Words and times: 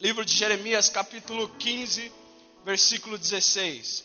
Livro 0.00 0.24
de 0.24 0.34
Jeremias, 0.34 0.88
capítulo 0.88 1.46
15, 1.58 2.10
versículo 2.64 3.18
16. 3.18 4.02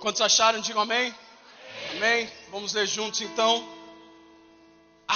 Quantos 0.00 0.20
acharam? 0.20 0.58
Digam 0.58 0.82
amém. 0.82 1.14
Amém. 1.92 2.28
Vamos 2.50 2.72
ler 2.72 2.88
juntos 2.88 3.20
então. 3.20 3.73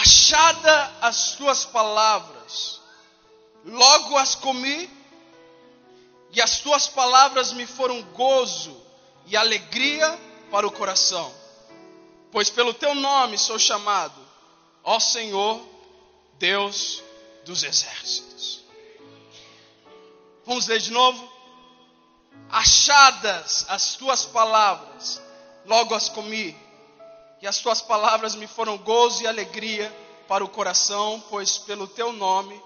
Achada 0.08 0.90
as 1.02 1.32
tuas 1.32 1.66
palavras, 1.66 2.80
logo 3.62 4.16
as 4.16 4.34
comi, 4.34 4.88
e 6.32 6.40
as 6.40 6.60
tuas 6.60 6.88
palavras 6.88 7.52
me 7.52 7.66
foram 7.66 8.00
gozo 8.14 8.74
e 9.26 9.36
alegria 9.36 10.18
para 10.50 10.66
o 10.66 10.72
coração. 10.72 11.30
Pois 12.32 12.48
pelo 12.48 12.72
teu 12.72 12.94
nome 12.94 13.36
sou 13.36 13.58
chamado, 13.58 14.18
ó 14.82 14.98
Senhor, 14.98 15.60
Deus 16.38 17.02
dos 17.44 17.62
exércitos. 17.62 18.62
Vamos 20.46 20.66
ler 20.68 20.80
de 20.80 20.90
novo? 20.90 21.30
Achadas 22.48 23.66
as 23.68 23.94
tuas 23.96 24.24
palavras, 24.24 25.20
logo 25.66 25.94
as 25.94 26.08
comi, 26.08 26.56
e 27.40 27.46
as 27.46 27.58
tuas 27.58 27.80
palavras 27.80 28.34
me 28.34 28.46
foram 28.46 28.76
gozo 28.76 29.22
e 29.22 29.26
alegria 29.26 29.90
para 30.26 30.44
o 30.44 30.48
coração, 30.48 31.22
pois 31.30 31.56
pelo 31.58 31.86
teu 31.86 32.12
nome 32.12 32.60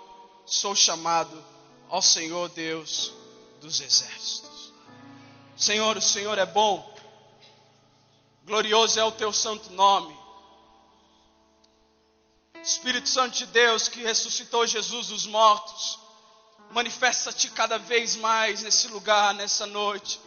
sou 0.47 0.75
chamado 0.75 1.45
ao 1.89 2.03
Senhor 2.03 2.49
Deus 2.49 3.13
dos 3.61 3.81
exércitos. 3.81 4.73
Senhor, 5.57 5.97
o 5.97 6.03
Senhor 6.03 6.39
é 6.39 6.47
bom, 6.47 6.93
glorioso 8.45 8.99
é 8.99 9.05
o 9.05 9.13
teu 9.13 9.33
santo 9.33 9.71
nome. 9.73 10.17
Espírito 12.63 13.09
Santo 13.09 13.37
de 13.39 13.47
Deus 13.47 13.89
que 13.89 14.03
ressuscitou 14.03 14.67
Jesus 14.67 15.09
dos 15.09 15.27
mortos, 15.27 15.99
manifesta-te 16.71 17.51
cada 17.51 17.79
vez 17.79 18.17
mais 18.17 18.63
nesse 18.63 18.89
lugar, 18.89 19.35
nessa 19.35 19.67
noite. 19.67 20.21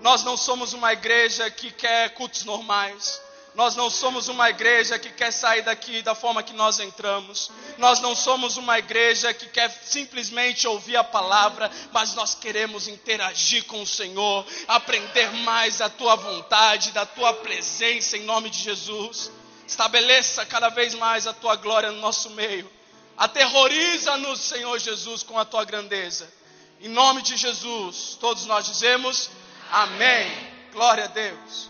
Nós 0.00 0.22
não 0.22 0.36
somos 0.36 0.72
uma 0.72 0.92
igreja 0.92 1.50
que 1.50 1.70
quer 1.70 2.14
cultos 2.14 2.44
normais. 2.44 3.20
Nós 3.54 3.74
não 3.74 3.90
somos 3.90 4.28
uma 4.28 4.48
igreja 4.48 4.98
que 4.98 5.10
quer 5.10 5.32
sair 5.32 5.62
daqui 5.62 6.02
da 6.02 6.14
forma 6.14 6.42
que 6.42 6.52
nós 6.52 6.78
entramos. 6.78 7.50
Nós 7.78 8.00
não 8.00 8.14
somos 8.14 8.56
uma 8.56 8.78
igreja 8.78 9.34
que 9.34 9.46
quer 9.46 9.70
simplesmente 9.84 10.68
ouvir 10.68 10.96
a 10.96 11.04
palavra, 11.04 11.70
mas 11.92 12.14
nós 12.14 12.34
queremos 12.34 12.86
interagir 12.86 13.64
com 13.64 13.82
o 13.82 13.86
Senhor, 13.86 14.46
aprender 14.68 15.30
mais 15.32 15.78
da 15.78 15.88
tua 15.88 16.14
vontade, 16.14 16.92
da 16.92 17.04
tua 17.04 17.32
presença 17.32 18.16
em 18.16 18.22
nome 18.22 18.50
de 18.50 18.60
Jesus. 18.60 19.30
Estabeleça 19.66 20.46
cada 20.46 20.68
vez 20.68 20.94
mais 20.94 21.26
a 21.26 21.32
tua 21.32 21.56
glória 21.56 21.90
no 21.90 22.00
nosso 22.00 22.30
meio. 22.30 22.70
Aterroriza-nos, 23.16 24.40
Senhor 24.40 24.78
Jesus, 24.78 25.22
com 25.22 25.38
a 25.38 25.44
tua 25.44 25.64
grandeza. 25.64 26.32
Em 26.80 26.88
nome 26.88 27.20
de 27.20 27.36
Jesus, 27.36 28.16
todos 28.18 28.46
nós 28.46 28.64
dizemos 28.64 29.30
amém. 29.70 30.32
Glória 30.72 31.04
a 31.04 31.08
Deus. 31.08 31.69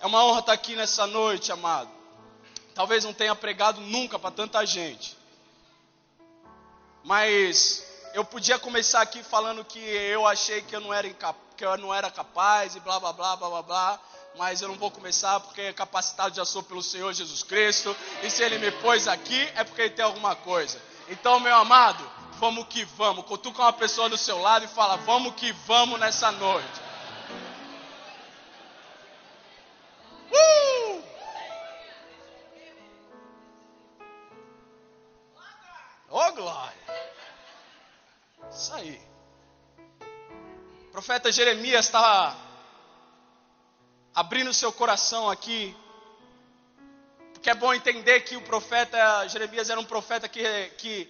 É 0.00 0.06
uma 0.06 0.24
honra 0.24 0.40
estar 0.40 0.52
aqui 0.52 0.76
nessa 0.76 1.06
noite, 1.06 1.50
amado. 1.50 1.90
Talvez 2.74 3.04
não 3.04 3.14
tenha 3.14 3.34
pregado 3.34 3.80
nunca 3.80 4.18
para 4.18 4.30
tanta 4.30 4.64
gente. 4.66 5.16
Mas 7.02 7.82
eu 8.12 8.24
podia 8.24 8.58
começar 8.58 9.00
aqui 9.00 9.22
falando 9.22 9.64
que 9.64 9.78
eu 9.78 10.26
achei 10.26 10.60
que 10.60 10.76
eu 10.76 10.80
não 10.80 10.92
era, 10.92 11.08
que 11.56 11.64
eu 11.64 11.76
não 11.78 11.94
era 11.94 12.10
capaz 12.10 12.76
e 12.76 12.80
blá 12.80 13.00
blá 13.00 13.12
blá 13.12 13.36
blá 13.36 13.48
blá 13.48 13.62
blá. 13.62 14.00
Mas 14.36 14.60
eu 14.60 14.68
não 14.68 14.74
vou 14.74 14.90
começar 14.90 15.40
porque 15.40 15.72
capacitado 15.72 16.36
já 16.36 16.44
sou 16.44 16.62
pelo 16.62 16.82
Senhor 16.82 17.10
Jesus 17.14 17.42
Cristo. 17.42 17.96
E 18.22 18.30
se 18.30 18.42
Ele 18.42 18.58
me 18.58 18.70
pôs 18.70 19.08
aqui 19.08 19.40
é 19.54 19.64
porque 19.64 19.82
Ele 19.82 19.90
tem 19.90 20.04
alguma 20.04 20.34
coisa. 20.36 20.78
Então, 21.08 21.40
meu 21.40 21.56
amado, 21.56 22.04
vamos 22.38 22.66
que 22.68 22.84
vamos. 22.84 23.24
Cutuca 23.24 23.62
uma 23.62 23.72
pessoa 23.72 24.10
do 24.10 24.18
seu 24.18 24.38
lado 24.38 24.66
e 24.66 24.68
fala: 24.68 24.96
Vamos 24.98 25.34
que 25.34 25.52
vamos 25.66 25.98
nessa 25.98 26.30
noite. 26.32 26.85
Uh! 30.30 31.02
Oh, 36.10 36.32
glória! 36.32 36.76
Isso 38.50 38.74
aí. 38.74 39.00
O 40.88 40.90
profeta 40.92 41.30
Jeremias 41.30 41.86
está 41.86 42.36
abrindo 44.14 44.54
seu 44.54 44.72
coração 44.72 45.28
aqui. 45.28 45.76
Porque 47.34 47.50
é 47.50 47.54
bom 47.54 47.74
entender 47.74 48.20
que 48.20 48.36
o 48.36 48.42
profeta 48.42 49.28
Jeremias 49.28 49.68
era 49.68 49.78
um 49.78 49.84
profeta 49.84 50.26
que, 50.26 50.42
que, 50.78 51.08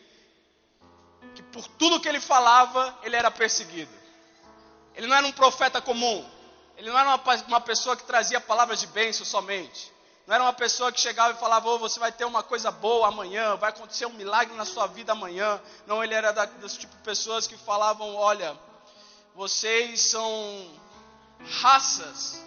que 1.34 1.42
por 1.44 1.68
tudo 1.68 2.00
que 2.00 2.08
ele 2.08 2.20
falava, 2.20 2.98
ele 3.04 3.14
era 3.14 3.30
perseguido. 3.30 3.94
Ele 4.96 5.06
não 5.06 5.16
era 5.16 5.26
um 5.26 5.32
profeta 5.32 5.80
comum. 5.80 6.28
Ele 6.76 6.90
não 6.90 6.98
era 6.98 7.08
uma, 7.08 7.34
uma 7.48 7.60
pessoa 7.60 7.96
que 7.96 8.04
trazia 8.04 8.40
palavras 8.40 8.80
de 8.80 8.86
bênção 8.86 9.24
somente. 9.24 9.92
Não 10.26 10.34
era 10.34 10.42
uma 10.42 10.52
pessoa 10.52 10.90
que 10.90 11.00
chegava 11.00 11.34
e 11.34 11.40
falava, 11.40 11.68
oh, 11.68 11.78
você 11.78 12.00
vai 12.00 12.10
ter 12.10 12.24
uma 12.24 12.42
coisa 12.42 12.70
boa 12.70 13.08
amanhã, 13.08 13.54
vai 13.56 13.70
acontecer 13.70 14.06
um 14.06 14.12
milagre 14.12 14.54
na 14.56 14.64
sua 14.64 14.86
vida 14.86 15.12
amanhã. 15.12 15.60
Não, 15.86 16.02
ele 16.02 16.14
era 16.14 16.32
das 16.32 16.76
tipo 16.76 16.94
de 16.96 17.02
pessoas 17.02 17.46
que 17.46 17.56
falavam, 17.56 18.14
olha, 18.16 18.58
vocês 19.34 20.00
são 20.00 20.70
raças 21.60 22.42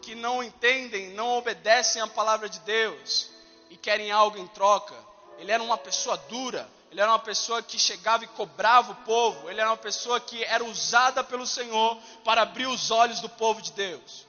que 0.00 0.14
não 0.14 0.42
entendem, 0.42 1.10
não 1.10 1.36
obedecem 1.36 2.00
à 2.00 2.06
palavra 2.06 2.48
de 2.48 2.60
Deus 2.60 3.28
e 3.68 3.76
querem 3.76 4.10
algo 4.10 4.38
em 4.38 4.46
troca. 4.48 4.94
Ele 5.36 5.52
era 5.52 5.62
uma 5.62 5.76
pessoa 5.76 6.16
dura, 6.16 6.66
ele 6.90 7.00
era 7.00 7.10
uma 7.10 7.18
pessoa 7.18 7.62
que 7.62 7.78
chegava 7.78 8.24
e 8.24 8.28
cobrava 8.28 8.92
o 8.92 8.96
povo, 8.96 9.50
ele 9.50 9.60
era 9.60 9.70
uma 9.70 9.76
pessoa 9.76 10.18
que 10.20 10.42
era 10.44 10.64
usada 10.64 11.22
pelo 11.22 11.46
Senhor 11.46 11.98
para 12.24 12.42
abrir 12.42 12.66
os 12.66 12.90
olhos 12.90 13.20
do 13.20 13.28
povo 13.28 13.60
de 13.60 13.72
Deus. 13.72 14.26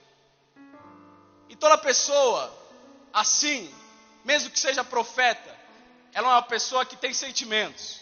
E 1.47 1.55
toda 1.55 1.77
pessoa 1.77 2.59
assim, 3.13 3.73
mesmo 4.23 4.49
que 4.49 4.59
seja 4.59 4.83
profeta, 4.83 5.57
ela 6.13 6.27
é 6.27 6.31
uma 6.31 6.41
pessoa 6.41 6.85
que 6.85 6.95
tem 6.95 7.13
sentimentos. 7.13 7.99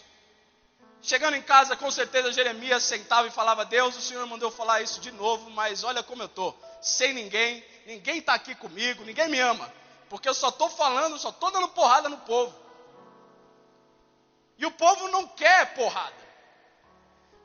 Chegando 1.00 1.36
em 1.36 1.42
casa, 1.42 1.76
com 1.76 1.90
certeza 1.90 2.32
Jeremias 2.32 2.82
sentava 2.82 3.28
e 3.28 3.30
falava: 3.30 3.64
Deus, 3.64 3.96
o 3.96 4.00
Senhor 4.00 4.26
mandou 4.26 4.50
falar 4.50 4.82
isso 4.82 5.00
de 5.00 5.12
novo, 5.12 5.48
mas 5.50 5.84
olha 5.84 6.02
como 6.02 6.22
eu 6.22 6.26
estou, 6.26 6.58
sem 6.82 7.12
ninguém, 7.12 7.64
ninguém 7.86 8.18
está 8.18 8.34
aqui 8.34 8.54
comigo, 8.54 9.04
ninguém 9.04 9.28
me 9.28 9.38
ama, 9.38 9.72
porque 10.10 10.28
eu 10.28 10.34
só 10.34 10.48
estou 10.48 10.68
falando, 10.68 11.18
só 11.18 11.30
estou 11.30 11.50
dando 11.50 11.68
porrada 11.68 12.08
no 12.08 12.18
povo. 12.18 12.67
E 14.58 14.66
o 14.66 14.70
povo 14.70 15.08
não 15.08 15.26
quer 15.26 15.74
porrada. 15.74 16.28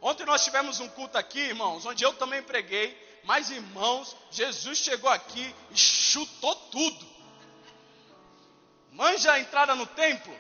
Ontem 0.01 0.25
nós 0.25 0.43
tivemos 0.43 0.79
um 0.79 0.89
culto 0.89 1.17
aqui, 1.17 1.39
irmãos, 1.39 1.85
onde 1.85 2.03
eu 2.03 2.13
também 2.13 2.41
preguei, 2.41 2.97
mas 3.23 3.49
irmãos, 3.49 4.15
Jesus 4.31 4.79
chegou 4.79 5.09
aqui 5.09 5.55
e 5.71 5.77
chutou 5.77 6.55
tudo. 6.55 7.13
Manja 8.91 9.31
a 9.31 9.39
entrada 9.39 9.73
no 9.75 9.85
templo, 9.85 10.35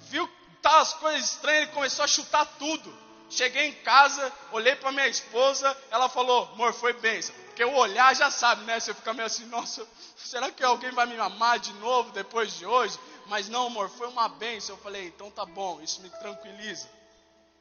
viu 0.00 0.26
tá 0.62 0.80
as 0.80 0.94
coisas 0.94 1.30
estranhas, 1.30 1.62
ele 1.62 1.72
começou 1.72 2.04
a 2.04 2.08
chutar 2.08 2.46
tudo. 2.58 2.96
Cheguei 3.30 3.66
em 3.66 3.74
casa, 3.74 4.32
olhei 4.52 4.74
para 4.74 4.90
minha 4.90 5.06
esposa, 5.06 5.76
ela 5.90 6.08
falou: 6.08 6.48
amor, 6.52 6.72
foi 6.72 6.94
bênção. 6.94 7.34
Porque 7.46 7.64
o 7.64 7.74
olhar 7.74 8.14
já 8.16 8.30
sabe, 8.30 8.64
né? 8.64 8.80
Você 8.80 8.94
fica 8.94 9.12
meio 9.12 9.26
assim, 9.26 9.44
nossa, 9.46 9.86
será 10.16 10.50
que 10.50 10.64
alguém 10.64 10.90
vai 10.92 11.06
me 11.06 11.18
amar 11.18 11.58
de 11.58 11.72
novo 11.74 12.10
depois 12.12 12.56
de 12.56 12.64
hoje? 12.64 12.98
Mas 13.28 13.48
não, 13.48 13.66
amor, 13.66 13.90
foi 13.90 14.08
uma 14.08 14.28
bênção. 14.28 14.74
Eu 14.74 14.82
falei, 14.82 15.06
então 15.08 15.30
tá 15.30 15.44
bom, 15.44 15.80
isso 15.82 16.00
me 16.00 16.10
tranquiliza. 16.10 16.88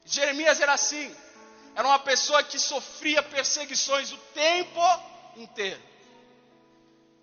Jeremias 0.05 0.61
era 0.61 0.73
assim, 0.73 1.15
era 1.75 1.85
uma 1.85 1.99
pessoa 1.99 2.41
que 2.41 2.57
sofria 2.57 3.21
perseguições 3.21 4.11
o 4.11 4.17
tempo 4.33 4.81
inteiro. 5.35 5.81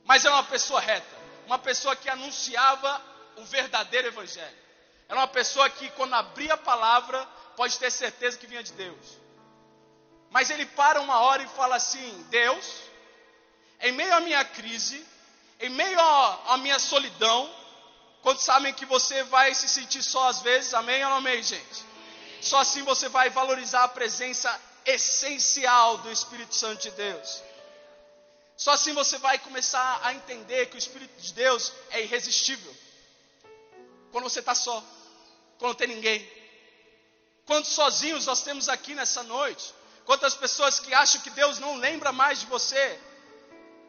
Mas 0.05 0.25
era 0.25 0.35
uma 0.35 0.45
pessoa 0.45 0.81
reta, 0.81 1.17
uma 1.47 1.59
pessoa 1.59 1.97
que 1.97 2.09
anunciava 2.11 3.01
o 3.37 3.45
verdadeiro 3.45 4.09
evangelho. 4.09 4.59
Era 5.09 5.19
uma 5.19 5.29
pessoa 5.29 5.69
que, 5.71 5.91
quando 5.91 6.15
abria 6.15 6.55
a 6.55 6.59
palavra, 6.59 7.27
pode 7.57 7.79
ter 7.79 7.91
certeza 7.91 8.37
que 8.39 8.47
vinha 8.47 8.63
de 8.63 8.73
Deus. 8.73 9.19
Mas 10.31 10.51
ele 10.51 10.67
para 10.67 11.01
uma 11.01 11.21
hora 11.21 11.43
e 11.43 11.49
fala 11.49 11.77
assim: 11.77 12.27
Deus, 12.29 12.83
em 13.81 13.93
meio 13.93 14.15
à 14.15 14.21
minha 14.21 14.45
crise, 14.45 15.07
em 15.61 15.71
meio 15.71 15.99
à 16.01 16.59
minha 16.59 16.79
solidão, 16.79 17.64
Quantos 18.25 18.45
sabem 18.45 18.75
que 18.75 18.85
você 18.85 19.23
vai 19.25 19.55
se 19.55 19.69
sentir 19.69 20.03
só 20.03 20.29
às 20.29 20.41
vezes? 20.41 20.75
Amém 20.75 21.05
ou 21.05 21.11
não 21.11 21.19
amém, 21.19 21.41
gente? 21.43 21.85
Só 22.41 22.59
assim 22.59 22.83
você 22.83 23.09
vai 23.09 23.31
valorizar 23.31 23.85
a 23.85 23.89
presença 23.89 24.51
essencial 24.85 25.99
do 25.99 26.11
Espírito 26.11 26.57
Santo 26.57 26.83
de 26.83 26.91
Deus. 26.91 27.43
Só 28.57 28.73
assim 28.73 28.93
você 28.93 29.17
vai 29.19 29.39
começar 29.39 30.01
a 30.03 30.13
entender 30.13 30.67
que 30.67 30.77
o 30.77 30.83
Espírito 30.85 31.21
de 31.21 31.33
Deus 31.35 31.73
é 31.91 32.03
irresistível. 32.03 32.75
Quando 34.11 34.25
você 34.25 34.41
está 34.41 34.57
só, 34.57 34.83
quando 35.59 35.71
não 35.71 35.75
tem 35.75 35.89
ninguém, 35.89 36.19
Quantos 37.47 37.73
sozinhos 37.73 38.27
nós 38.27 38.43
temos 38.43 38.69
aqui 38.69 38.95
nessa 38.95 39.23
noite? 39.23 39.75
Quantas 40.05 40.35
pessoas 40.35 40.81
que 40.81 40.93
acham 40.95 41.21
que 41.21 41.31
Deus 41.31 41.59
não 41.59 41.77
lembra 41.77 42.11
mais 42.13 42.41
de 42.41 42.47
você? 42.47 42.99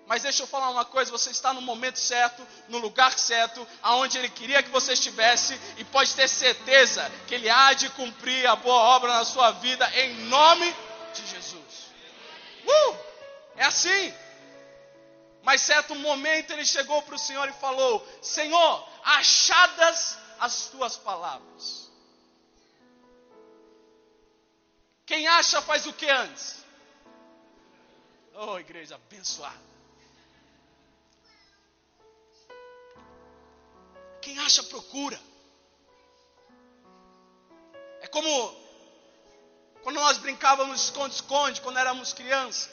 Mas 0.08 0.22
deixa 0.22 0.44
eu 0.44 0.48
falar 0.48 0.70
uma 0.70 0.86
coisa: 0.86 1.12
você 1.12 1.32
está 1.32 1.54
no 1.54 1.62
momento 1.62 1.98
certo, 1.98 2.46
no 2.68 2.78
lugar 2.78 3.18
certo, 3.18 3.68
aonde 3.82 4.18
Ele 4.18 4.30
queria 4.30 4.62
que 4.62 4.70
você 4.70 4.94
estivesse, 4.94 5.60
e 5.78 5.84
pode 5.84 6.14
ter 6.14 6.28
certeza 6.28 7.12
que 7.28 7.36
Ele 7.36 7.50
há 7.50 7.74
de 7.74 7.90
cumprir 7.90 8.46
a 8.48 8.56
boa 8.56 8.96
obra 8.96 9.14
na 9.14 9.26
sua 9.26 9.52
vida, 9.52 9.90
em 10.00 10.14
nome 10.26 10.74
de 11.14 11.26
Jesus. 11.28 11.86
Uh! 12.68 12.98
É 13.58 13.66
assim. 13.66 14.14
Mas 15.42 15.62
certo 15.62 15.96
momento 15.96 16.52
ele 16.52 16.66
chegou 16.66 17.02
para 17.04 17.16
o 17.16 17.20
Senhor 17.20 17.48
e 17.48 17.54
falou: 17.54 18.06
Senhor, 18.22 18.90
achadas 19.04 20.18
as 20.40 20.68
tuas 20.68 20.98
palavras. 20.98 21.92
Quem 25.06 25.28
acha 25.28 25.62
faz 25.62 25.86
o 25.86 25.94
que 25.94 26.10
antes? 26.10 26.66
Oh, 28.34 28.58
igreja 28.60 28.96
abençoada. 28.96 29.75
Acha, 34.46 34.62
procura. 34.62 35.20
É 38.02 38.08
como 38.08 38.30
quando 39.82 39.96
nós 39.96 40.20
brincávamos 40.20 40.84
esconde-esconde, 40.84 41.62
quando 41.62 41.80
éramos 41.80 42.14
crianças. 42.14 42.70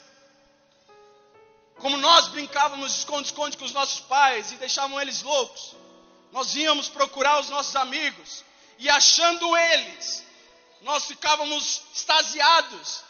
Como 1.79 1.97
nós 1.97 2.27
brincávamos 2.27 2.99
esconde-esconde 2.99 3.57
com 3.57 3.65
os 3.65 3.73
nossos 3.73 4.01
pais 4.01 4.51
e 4.51 4.57
deixavam 4.57 5.01
eles 5.01 5.23
loucos. 5.23 5.75
Nós 6.31 6.55
íamos 6.55 6.89
procurar 6.89 7.39
os 7.39 7.49
nossos 7.49 7.75
amigos 7.75 8.45
e 8.77 8.87
achando 8.87 9.57
eles, 9.57 10.23
nós 10.81 11.05
ficávamos 11.05 11.81
extasiados 11.91 13.03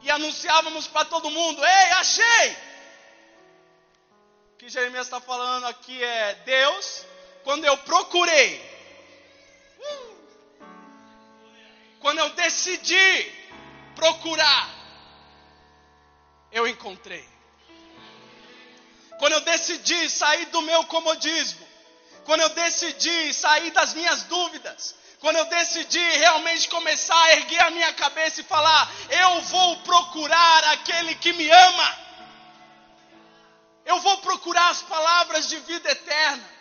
e 0.00 0.10
anunciávamos 0.12 0.86
para 0.86 1.06
todo 1.06 1.28
mundo: 1.28 1.64
Ei, 1.64 1.90
achei! 1.92 2.56
O 4.52 4.56
que 4.58 4.68
Jeremias 4.68 5.06
está 5.06 5.20
falando 5.20 5.66
aqui 5.66 6.02
é: 6.04 6.34
Deus 6.44 7.09
quando 7.44 7.64
eu 7.64 7.76
procurei, 7.78 8.70
quando 12.00 12.18
eu 12.18 12.30
decidi 12.30 13.32
procurar, 13.94 14.68
eu 16.52 16.66
encontrei. 16.66 17.28
Quando 19.18 19.34
eu 19.34 19.40
decidi 19.42 20.08
sair 20.08 20.46
do 20.46 20.62
meu 20.62 20.84
comodismo, 20.84 21.66
quando 22.24 22.40
eu 22.40 22.48
decidi 22.50 23.34
sair 23.34 23.70
das 23.70 23.92
minhas 23.92 24.22
dúvidas, 24.24 24.94
quando 25.20 25.36
eu 25.36 25.44
decidi 25.46 25.98
realmente 25.98 26.68
começar 26.68 27.22
a 27.24 27.32
erguer 27.34 27.62
a 27.62 27.70
minha 27.70 27.92
cabeça 27.92 28.40
e 28.40 28.44
falar: 28.44 28.90
eu 29.10 29.42
vou 29.42 29.76
procurar 29.78 30.64
aquele 30.72 31.14
que 31.16 31.32
me 31.34 31.50
ama, 31.50 31.98
eu 33.84 34.00
vou 34.00 34.18
procurar 34.18 34.70
as 34.70 34.82
palavras 34.82 35.48
de 35.48 35.58
vida 35.60 35.90
eterna 35.90 36.59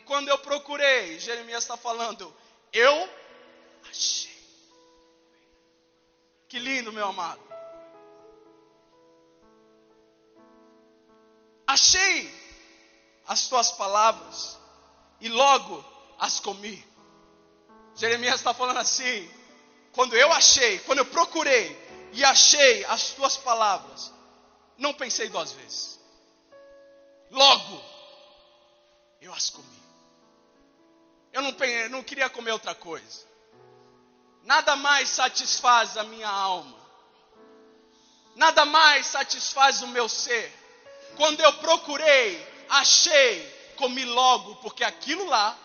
quando 0.00 0.28
eu 0.28 0.38
procurei, 0.38 1.18
Jeremias 1.18 1.64
está 1.64 1.76
falando, 1.76 2.34
eu 2.72 3.08
achei. 3.88 4.36
Que 6.48 6.58
lindo, 6.58 6.92
meu 6.92 7.06
amado. 7.06 7.40
Achei 11.66 12.30
as 13.26 13.48
tuas 13.48 13.72
palavras 13.72 14.56
e 15.20 15.28
logo 15.28 15.84
as 16.18 16.40
comi. 16.40 16.84
Jeremias 17.94 18.36
está 18.36 18.54
falando 18.54 18.78
assim: 18.78 19.28
quando 19.92 20.14
eu 20.14 20.32
achei, 20.32 20.78
quando 20.80 20.98
eu 20.98 21.06
procurei 21.06 21.76
e 22.12 22.24
achei 22.24 22.84
as 22.84 23.10
tuas 23.10 23.36
palavras, 23.36 24.12
não 24.78 24.94
pensei 24.94 25.28
duas 25.28 25.52
vezes. 25.52 25.98
Logo, 27.30 27.82
eu 29.20 29.32
as 29.32 29.50
comi. 29.50 29.85
Eu 31.36 31.42
não, 31.42 31.54
não 31.90 32.02
queria 32.02 32.30
comer 32.30 32.52
outra 32.52 32.74
coisa. 32.74 33.26
Nada 34.42 34.74
mais 34.74 35.10
satisfaz 35.10 35.98
a 35.98 36.02
minha 36.02 36.30
alma. 36.30 36.78
Nada 38.34 38.64
mais 38.64 39.04
satisfaz 39.04 39.82
o 39.82 39.86
meu 39.88 40.08
ser. 40.08 40.50
Quando 41.14 41.40
eu 41.40 41.52
procurei, 41.58 42.42
achei, 42.70 43.46
comi 43.76 44.02
logo, 44.06 44.56
porque 44.56 44.82
aquilo 44.82 45.26
lá 45.26 45.58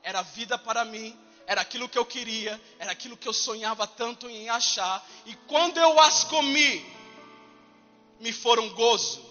era 0.00 0.22
vida 0.22 0.56
para 0.56 0.84
mim, 0.84 1.18
era 1.44 1.62
aquilo 1.62 1.88
que 1.88 1.98
eu 1.98 2.06
queria, 2.06 2.60
era 2.78 2.92
aquilo 2.92 3.16
que 3.16 3.26
eu 3.26 3.32
sonhava 3.32 3.88
tanto 3.88 4.30
em 4.30 4.48
achar. 4.48 5.04
E 5.26 5.34
quando 5.48 5.78
eu 5.78 5.98
as 5.98 6.22
comi, 6.22 6.86
me 8.20 8.32
foram 8.32 8.68
gozo 8.68 9.28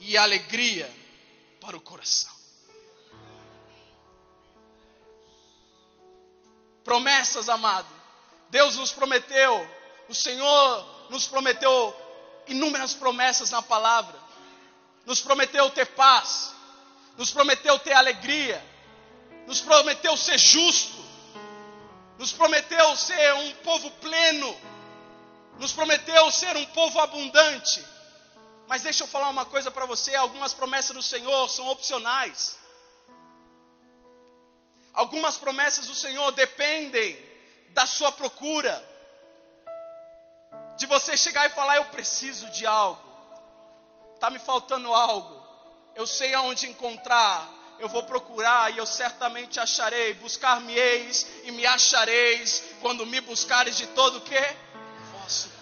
e 0.00 0.16
alegria 0.16 0.92
para 1.60 1.76
o 1.76 1.80
coração. 1.80 2.37
Promessas, 6.84 7.48
amado. 7.48 7.88
Deus 8.50 8.76
nos 8.76 8.92
prometeu, 8.92 9.68
o 10.08 10.14
Senhor 10.14 10.86
nos 11.10 11.26
prometeu 11.26 11.94
inúmeras 12.46 12.94
promessas 12.94 13.50
na 13.50 13.62
palavra. 13.62 14.18
Nos 15.04 15.20
prometeu 15.20 15.70
ter 15.70 15.86
paz, 15.86 16.54
nos 17.16 17.30
prometeu 17.30 17.78
ter 17.78 17.92
alegria, 17.94 18.62
nos 19.46 19.60
prometeu 19.60 20.16
ser 20.16 20.38
justo, 20.38 21.02
nos 22.18 22.32
prometeu 22.32 22.96
ser 22.96 23.34
um 23.34 23.52
povo 23.56 23.90
pleno, 23.92 24.54
nos 25.58 25.72
prometeu 25.72 26.30
ser 26.30 26.56
um 26.56 26.64
povo 26.66 27.00
abundante. 27.00 27.84
Mas 28.66 28.82
deixa 28.82 29.04
eu 29.04 29.08
falar 29.08 29.30
uma 29.30 29.46
coisa 29.46 29.70
para 29.70 29.86
você: 29.86 30.14
algumas 30.14 30.52
promessas 30.52 30.94
do 30.94 31.02
Senhor 31.02 31.48
são 31.48 31.66
opcionais. 31.68 32.57
Algumas 34.92 35.36
promessas 35.36 35.86
do 35.86 35.94
Senhor 35.94 36.30
dependem 36.32 37.18
da 37.70 37.86
sua 37.86 38.10
procura. 38.12 38.84
De 40.76 40.86
você 40.86 41.16
chegar 41.16 41.46
e 41.46 41.54
falar: 41.54 41.76
Eu 41.76 41.84
preciso 41.86 42.48
de 42.50 42.66
algo. 42.66 43.02
Está 44.14 44.30
me 44.30 44.38
faltando 44.38 44.92
algo. 44.92 45.46
Eu 45.94 46.06
sei 46.06 46.34
aonde 46.34 46.68
encontrar. 46.68 47.56
Eu 47.78 47.88
vou 47.88 48.02
procurar 48.02 48.72
e 48.72 48.78
eu 48.78 48.86
certamente 48.86 49.60
acharei. 49.60 50.14
Buscar-me-eis 50.14 51.26
e 51.44 51.52
me 51.52 51.64
achareis 51.64 52.64
quando 52.80 53.06
me 53.06 53.20
buscares 53.20 53.76
de 53.76 53.86
todo 53.88 54.18
o 54.18 54.20
que? 54.20 54.56
Vosso 55.12 55.57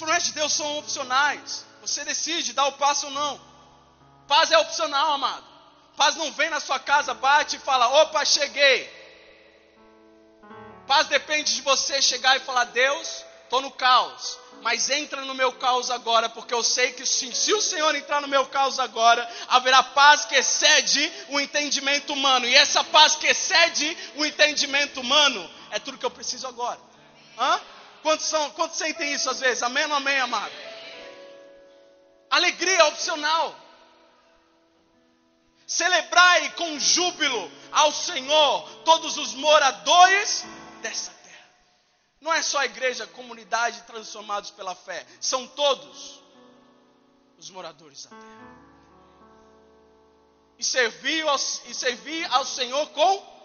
promessas 0.00 0.24
de 0.24 0.32
Deus 0.32 0.52
são 0.52 0.78
opcionais. 0.78 1.64
Você 1.82 2.04
decide 2.04 2.52
dar 2.52 2.66
o 2.66 2.72
passo 2.72 3.06
ou 3.06 3.12
não. 3.12 3.40
Paz 4.26 4.50
é 4.50 4.58
opcional, 4.58 5.12
amado. 5.12 5.44
Paz 5.96 6.16
não 6.16 6.32
vem 6.32 6.48
na 6.48 6.60
sua 6.60 6.78
casa, 6.78 7.12
bate 7.14 7.56
e 7.56 7.58
fala: 7.58 8.02
opa, 8.02 8.24
cheguei. 8.24 8.98
Paz 10.86 11.06
depende 11.08 11.54
de 11.54 11.62
você 11.62 12.00
chegar 12.00 12.36
e 12.36 12.40
falar: 12.40 12.64
Deus, 12.64 13.24
estou 13.44 13.60
no 13.60 13.70
caos. 13.70 14.38
Mas 14.62 14.90
entra 14.90 15.22
no 15.22 15.34
meu 15.34 15.52
caos 15.52 15.90
agora, 15.90 16.28
porque 16.28 16.52
eu 16.52 16.62
sei 16.62 16.92
que 16.92 17.06
sim, 17.06 17.32
se 17.32 17.52
o 17.54 17.62
Senhor 17.62 17.94
entrar 17.94 18.20
no 18.20 18.28
meu 18.28 18.46
caos 18.46 18.78
agora, 18.78 19.26
haverá 19.48 19.82
paz 19.82 20.24
que 20.26 20.34
excede 20.34 21.10
o 21.30 21.40
entendimento 21.40 22.12
humano. 22.12 22.46
E 22.46 22.54
essa 22.54 22.84
paz 22.84 23.16
que 23.16 23.26
excede 23.26 23.96
o 24.16 24.24
entendimento 24.24 25.00
humano 25.00 25.48
é 25.70 25.78
tudo 25.78 25.98
que 25.98 26.04
eu 26.04 26.10
preciso 26.10 26.46
agora. 26.46 26.78
Hã? 27.38 27.60
Quantos, 28.02 28.26
são, 28.26 28.50
quantos 28.52 28.78
sentem 28.78 29.12
isso 29.12 29.28
às 29.28 29.40
vezes? 29.40 29.62
Amém 29.62 29.84
ou 29.86 29.94
amém, 29.94 30.18
amado? 30.18 30.52
Alegria 32.30 32.86
opcional. 32.86 33.54
Celebrai 35.66 36.52
com 36.54 36.78
júbilo 36.78 37.50
ao 37.70 37.92
Senhor 37.92 38.68
todos 38.84 39.16
os 39.18 39.34
moradores 39.34 40.44
dessa 40.80 41.12
terra. 41.12 41.48
Não 42.20 42.32
é 42.32 42.42
só 42.42 42.58
a 42.58 42.64
igreja, 42.64 43.04
a 43.04 43.08
comunidade 43.08 43.82
transformados 43.82 44.50
pela 44.50 44.74
fé, 44.74 45.06
são 45.20 45.46
todos 45.46 46.20
os 47.38 47.50
moradores 47.50 48.04
da 48.04 48.10
terra. 48.10 48.60
E 50.58 50.64
servir 50.64 51.26
ao, 51.26 51.36
e 51.36 51.74
servir 51.74 52.24
ao 52.32 52.44
Senhor 52.44 52.88
com 52.90 53.42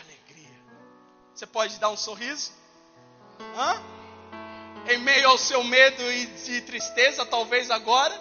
alegria. 0.00 0.60
Você 1.34 1.46
pode 1.46 1.78
dar 1.78 1.90
um 1.90 1.96
sorriso? 1.96 2.52
Hã? 3.56 3.96
em 4.88 4.98
meio 4.98 5.28
ao 5.28 5.38
seu 5.38 5.62
medo 5.64 6.02
e 6.12 6.26
de 6.26 6.60
tristeza, 6.62 7.26
talvez 7.26 7.70
agora, 7.70 8.14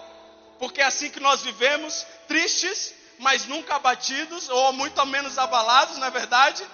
porque 0.60 0.82
é 0.82 0.86
assim 0.86 1.10
que 1.10 1.20
nós 1.20 1.42
vivemos, 1.42 2.06
tristes, 2.28 2.94
mas 3.20 3.46
nunca 3.46 3.76
abatidos, 3.76 4.50
ou 4.50 4.74
muito 4.74 5.04
menos 5.06 5.38
abalados, 5.38 5.98
não 5.98 6.08
é 6.08 6.12
verdade? 6.12 6.66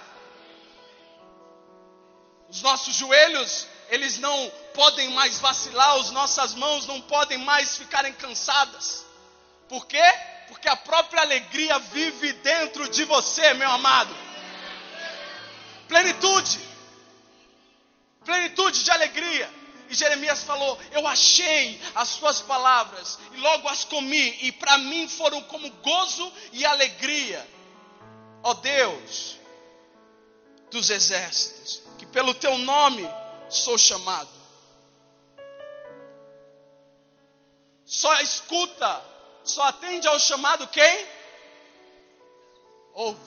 Os 2.50 2.62
nossos 2.62 2.96
joelhos, 2.96 3.68
eles 3.90 4.18
não 4.20 4.52
podem 4.74 5.10
mais 5.12 5.40
vacilar, 5.40 5.98
as 5.98 6.12
nossas 6.12 6.54
mãos 6.54 6.86
não 6.86 7.02
podem 7.02 7.38
mais 7.40 7.78
ficarem 7.78 8.14
cansadas, 8.14 9.06
Por 9.68 9.86
quê? 9.86 10.04
Porque 10.50 10.68
a 10.68 10.76
própria 10.76 11.22
alegria 11.22 11.80
vive 11.80 12.34
dentro 12.34 12.90
de 12.90 13.06
você, 13.06 13.54
meu 13.54 13.72
amado. 13.72 14.14
Plenitude. 15.88 16.71
Plenitude 18.32 18.86
de 18.86 18.92
alegria. 18.92 19.54
E 19.90 19.94
Jeremias 19.94 20.42
falou: 20.44 20.80
Eu 20.94 21.06
achei 21.06 21.82
as 21.94 22.08
suas 22.08 22.40
palavras 22.42 23.20
e 23.34 23.38
logo 23.38 23.68
as 23.68 23.84
comi, 23.84 24.38
e 24.42 24.54
para 24.54 24.78
mim 24.78 25.06
foram 25.10 25.42
como 25.44 25.70
gozo 25.70 26.32
e 26.54 26.66
alegria. 26.66 27.46
Ó 28.42 28.54
Deus 28.54 29.38
dos 30.72 30.90
exércitos, 30.90 31.84
que 32.00 32.06
pelo 32.06 32.34
teu 32.34 32.58
nome 32.58 33.06
sou 33.50 33.78
chamado. 33.78 34.30
Só 37.84 38.18
escuta, 38.22 39.04
só 39.44 39.64
atende 39.64 40.08
ao 40.08 40.18
chamado 40.18 40.66
quem? 40.70 41.06
Ouve. 42.94 43.20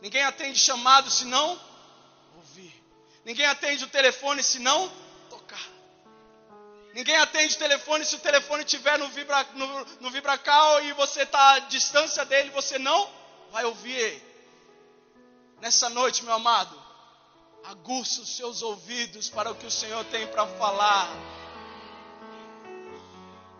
Ninguém 0.00 0.22
atende 0.22 0.58
chamado 0.58 1.10
se 1.10 1.26
não 1.26 1.50
ouvir. 1.50 1.65
Ninguém 3.26 3.44
atende 3.44 3.82
o 3.82 3.88
telefone 3.88 4.40
se 4.40 4.60
não 4.60 4.88
tocar. 5.28 5.68
Ninguém 6.94 7.16
atende 7.16 7.56
o 7.56 7.58
telefone 7.58 8.04
se 8.04 8.14
o 8.14 8.20
telefone 8.20 8.62
estiver 8.62 8.96
no, 9.00 9.08
vibra, 9.08 9.44
no, 9.54 9.84
no 10.00 10.10
vibracal 10.12 10.84
e 10.84 10.92
você 10.92 11.22
está 11.22 11.54
à 11.54 11.58
distância 11.58 12.24
dele, 12.24 12.50
você 12.50 12.78
não 12.78 13.10
vai 13.50 13.64
ouvir. 13.64 14.22
Nessa 15.60 15.88
noite, 15.88 16.22
meu 16.22 16.34
amado, 16.34 16.80
aguça 17.64 18.20
os 18.20 18.36
seus 18.36 18.62
ouvidos 18.62 19.28
para 19.28 19.50
o 19.50 19.56
que 19.56 19.66
o 19.66 19.72
Senhor 19.72 20.04
tem 20.04 20.28
para 20.28 20.46
falar. 20.46 21.08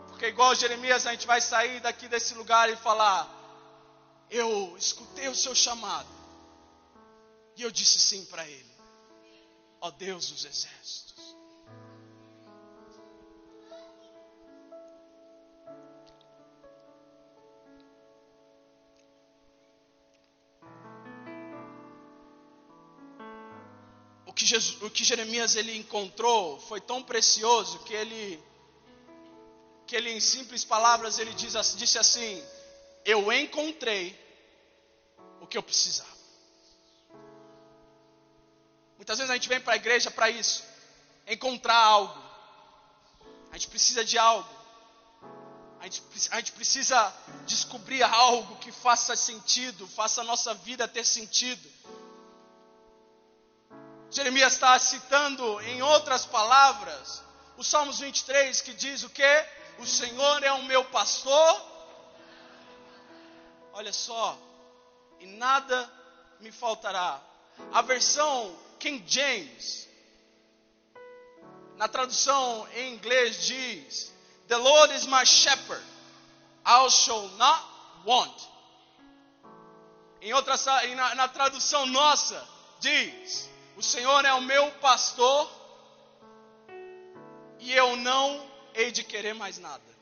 Porque, 0.06 0.26
igual 0.26 0.54
Jeremias, 0.54 1.08
a 1.08 1.10
gente 1.10 1.26
vai 1.26 1.40
sair 1.40 1.80
daqui 1.80 2.06
desse 2.06 2.34
lugar 2.34 2.70
e 2.70 2.76
falar: 2.76 3.28
Eu 4.30 4.76
escutei 4.78 5.26
o 5.26 5.34
seu 5.34 5.56
chamado, 5.56 6.08
e 7.56 7.62
eu 7.62 7.70
disse 7.72 7.98
sim 7.98 8.24
para 8.26 8.46
ele, 8.46 8.75
ó 9.80 9.90
Deus 9.90 10.30
dos 10.30 10.44
exércitos. 10.44 11.06
que, 24.36 24.44
Jesus, 24.44 24.82
o 24.82 24.90
que 24.90 25.02
Jeremias 25.02 25.56
ele 25.56 25.74
encontrou 25.76 26.60
foi 26.60 26.78
tão 26.78 27.02
precioso 27.02 27.78
que 27.80 27.94
ele, 27.94 28.38
que 29.86 29.96
ele 29.96 30.10
em 30.10 30.20
simples 30.20 30.62
palavras 30.62 31.18
ele 31.18 31.32
diz, 31.32 31.54
disse 31.76 31.98
assim: 31.98 32.44
eu 33.02 33.32
encontrei 33.32 34.14
o 35.40 35.46
que 35.46 35.56
eu 35.56 35.62
precisava. 35.62 36.15
Muitas 39.06 39.18
vezes 39.18 39.30
a 39.30 39.34
gente 39.34 39.48
vem 39.48 39.60
para 39.60 39.74
a 39.74 39.76
igreja 39.76 40.10
para 40.10 40.28
isso, 40.28 40.64
encontrar 41.28 41.76
algo. 41.76 42.20
A 43.52 43.54
gente 43.56 43.68
precisa 43.68 44.04
de 44.04 44.18
algo. 44.18 44.50
A 45.78 45.84
gente, 45.84 46.02
a 46.32 46.36
gente 46.38 46.50
precisa 46.50 47.14
descobrir 47.46 48.02
algo 48.02 48.56
que 48.56 48.72
faça 48.72 49.14
sentido, 49.14 49.86
faça 49.86 50.22
a 50.22 50.24
nossa 50.24 50.54
vida 50.54 50.88
ter 50.88 51.04
sentido. 51.04 51.70
Jeremias 54.10 54.54
está 54.54 54.76
citando 54.76 55.60
em 55.60 55.80
outras 55.82 56.26
palavras 56.26 57.22
o 57.56 57.62
Salmos 57.62 58.00
23 58.00 58.60
que 58.60 58.74
diz 58.74 59.04
o 59.04 59.10
que? 59.10 59.46
O 59.78 59.86
Senhor 59.86 60.42
é 60.42 60.50
o 60.50 60.64
meu 60.64 60.84
pastor. 60.86 61.62
Olha 63.72 63.92
só, 63.92 64.36
e 65.20 65.26
nada 65.26 65.88
me 66.40 66.50
faltará. 66.50 67.20
A 67.72 67.82
versão 67.82 68.65
King 68.78 69.02
James, 69.06 69.88
na 71.76 71.88
tradução 71.88 72.66
em 72.74 72.94
inglês 72.94 73.46
diz: 73.46 74.12
The 74.48 74.56
Lord 74.56 74.94
is 74.94 75.06
my 75.06 75.24
shepherd, 75.24 75.84
I 76.64 76.88
shall 76.88 77.28
not 77.36 77.64
want. 78.04 78.42
Em 80.20 80.32
outra, 80.32 80.56
na, 80.94 81.14
na 81.14 81.28
tradução 81.28 81.86
nossa 81.86 82.46
diz: 82.80 83.48
o 83.76 83.82
Senhor 83.82 84.24
é 84.24 84.32
o 84.32 84.40
meu 84.40 84.70
pastor 84.72 85.50
e 87.58 87.72
eu 87.72 87.96
não 87.96 88.50
hei 88.74 88.90
de 88.90 89.02
querer 89.02 89.34
mais 89.34 89.58
nada. 89.58 89.95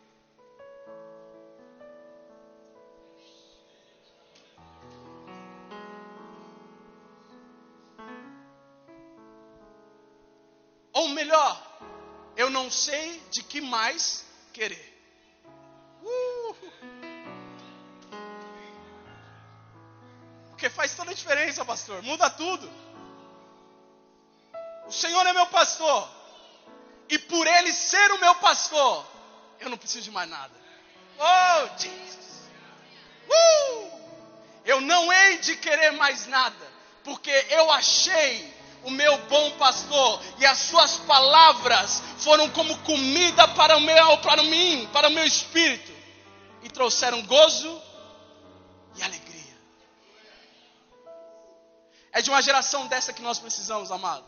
Ou 10.94 11.08
melhor, 11.08 11.60
eu 12.36 12.48
não 12.48 12.70
sei 12.70 13.20
de 13.30 13.42
que 13.42 13.60
mais 13.60 14.24
querer. 14.52 14.92
Uh! 16.00 16.56
Porque 20.50 20.70
faz 20.70 20.94
toda 20.94 21.10
a 21.10 21.14
diferença, 21.14 21.64
pastor. 21.64 22.00
Muda 22.02 22.30
tudo. 22.30 22.70
O 24.86 24.92
Senhor 24.92 25.26
é 25.26 25.32
meu 25.32 25.46
pastor. 25.48 26.08
E 27.08 27.18
por 27.18 27.44
Ele 27.44 27.72
ser 27.72 28.12
o 28.12 28.20
meu 28.20 28.36
pastor, 28.36 29.04
eu 29.58 29.68
não 29.68 29.76
preciso 29.76 30.04
de 30.04 30.10
mais 30.12 30.30
nada. 30.30 30.54
Oh, 31.18 31.76
Jesus. 31.76 32.50
Uh! 33.28 33.90
Eu 34.64 34.80
não 34.80 35.12
hei 35.12 35.38
de 35.38 35.56
querer 35.56 35.90
mais 35.92 36.26
nada, 36.28 36.72
porque 37.02 37.30
eu 37.50 37.70
achei 37.72 38.53
o 38.84 38.90
meu 38.90 39.16
bom 39.28 39.50
pastor 39.52 40.20
e 40.38 40.46
as 40.46 40.58
suas 40.58 40.98
palavras 40.98 42.02
foram 42.18 42.48
como 42.50 42.76
comida 42.78 43.48
para 43.48 43.76
o 43.76 43.80
meu, 43.80 44.18
para 44.18 44.42
mim, 44.42 44.88
para 44.92 45.08
o 45.08 45.10
meu 45.10 45.24
espírito 45.24 45.92
e 46.62 46.68
trouxeram 46.70 47.22
gozo 47.22 47.82
e 48.96 49.02
alegria. 49.02 49.34
É 52.12 52.22
de 52.22 52.30
uma 52.30 52.40
geração 52.40 52.86
dessa 52.86 53.12
que 53.12 53.22
nós 53.22 53.38
precisamos, 53.38 53.90
amado. 53.90 54.24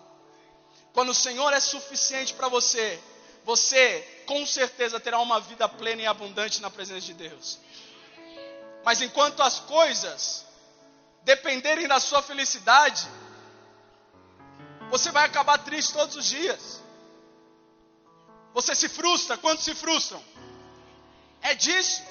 Quando 0.92 1.10
o 1.10 1.14
Senhor 1.14 1.52
é 1.52 1.60
suficiente 1.60 2.34
para 2.34 2.48
você, 2.48 3.00
você 3.44 4.22
com 4.26 4.44
certeza 4.44 4.98
terá 4.98 5.18
uma 5.20 5.40
vida 5.40 5.68
plena 5.68 6.02
e 6.02 6.06
abundante 6.06 6.60
na 6.60 6.70
presença 6.70 7.02
de 7.02 7.14
Deus. 7.14 7.58
Mas 8.84 9.00
enquanto 9.00 9.42
as 9.42 9.60
coisas 9.60 10.44
dependerem 11.22 11.86
da 11.86 12.00
sua 12.00 12.22
felicidade, 12.22 13.06
você 14.90 15.10
vai 15.10 15.24
acabar 15.24 15.58
triste 15.58 15.92
todos 15.92 16.16
os 16.16 16.26
dias. 16.26 16.82
Você 18.54 18.74
se 18.74 18.88
frustra, 18.88 19.36
quantos 19.36 19.64
se 19.64 19.74
frustram? 19.74 20.22
É 21.42 21.54
disso. 21.54 22.02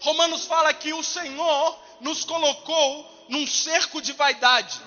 Romanos 0.00 0.44
fala 0.44 0.74
que 0.74 0.92
o 0.92 1.02
Senhor 1.02 1.78
nos 2.00 2.24
colocou 2.24 3.26
num 3.28 3.46
cerco 3.46 4.00
de 4.00 4.12
vaidade. 4.12 4.80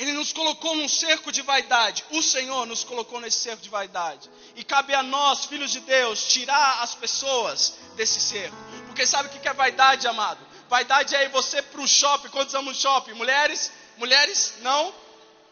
Ele 0.00 0.12
nos 0.12 0.32
colocou 0.32 0.74
num 0.74 0.88
cerco 0.88 1.30
de 1.30 1.42
vaidade. 1.42 2.04
O 2.10 2.22
Senhor 2.22 2.64
nos 2.64 2.84
colocou 2.84 3.20
nesse 3.20 3.38
cerco 3.40 3.62
de 3.62 3.68
vaidade. 3.68 4.30
E 4.56 4.64
cabe 4.64 4.94
a 4.94 5.02
nós, 5.02 5.44
filhos 5.44 5.70
de 5.72 5.80
Deus, 5.80 6.26
tirar 6.26 6.82
as 6.82 6.94
pessoas 6.94 7.74
desse 7.96 8.18
cerco. 8.18 8.56
Porque 8.86 9.06
sabe 9.06 9.28
o 9.28 9.40
que 9.40 9.46
é 9.46 9.52
vaidade, 9.52 10.06
amado? 10.06 10.49
Vaidade 10.70 11.16
é 11.16 11.28
você 11.28 11.60
para 11.60 11.80
o 11.80 11.88
shopping. 11.88 12.28
Quantos 12.28 12.54
amam 12.54 12.72
shopping? 12.72 13.14
Mulheres? 13.14 13.72
Mulheres? 13.96 14.54
Não? 14.60 14.94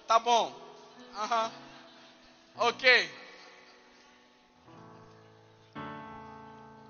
Tá 0.06 0.16
bom. 0.16 0.54
Aham. 1.16 1.52
Ok. 2.56 3.18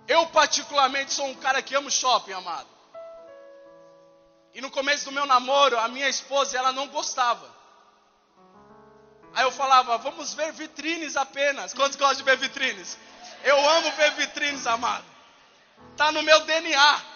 Eu, 0.07 0.27
particularmente, 0.27 1.15
sou 1.15 1.27
um 1.27 1.35
cara 1.37 1.63
que 1.63 1.75
amo 1.75 1.91
shopping, 1.91 2.33
amado. 2.33 2.69
E 4.53 4.61
no 4.61 4.71
começo 4.71 5.07
do 5.07 5.13
meu 5.13 5.25
namoro, 5.25 5.79
a 5.79 5.89
minha 5.89 6.09
esposa, 6.09 6.59
ela 6.59 6.71
não 6.71 6.87
gostava. 6.89 7.49
Aí 9.35 9.45
eu 9.45 9.53
falava, 9.53 9.97
vamos 9.97 10.35
ver 10.35 10.53
vitrines 10.53 11.17
apenas. 11.17 11.73
Quantos 11.73 11.97
gostam 11.97 12.19
de 12.19 12.25
ver 12.25 12.37
vitrines? 12.37 12.99
Eu 13.43 13.59
amo 13.71 13.91
ver 13.93 14.11
vitrines, 14.13 14.67
amado. 14.67 15.05
Está 15.93 16.13
no 16.13 16.23
meu 16.23 16.41
DNA. 16.41 17.08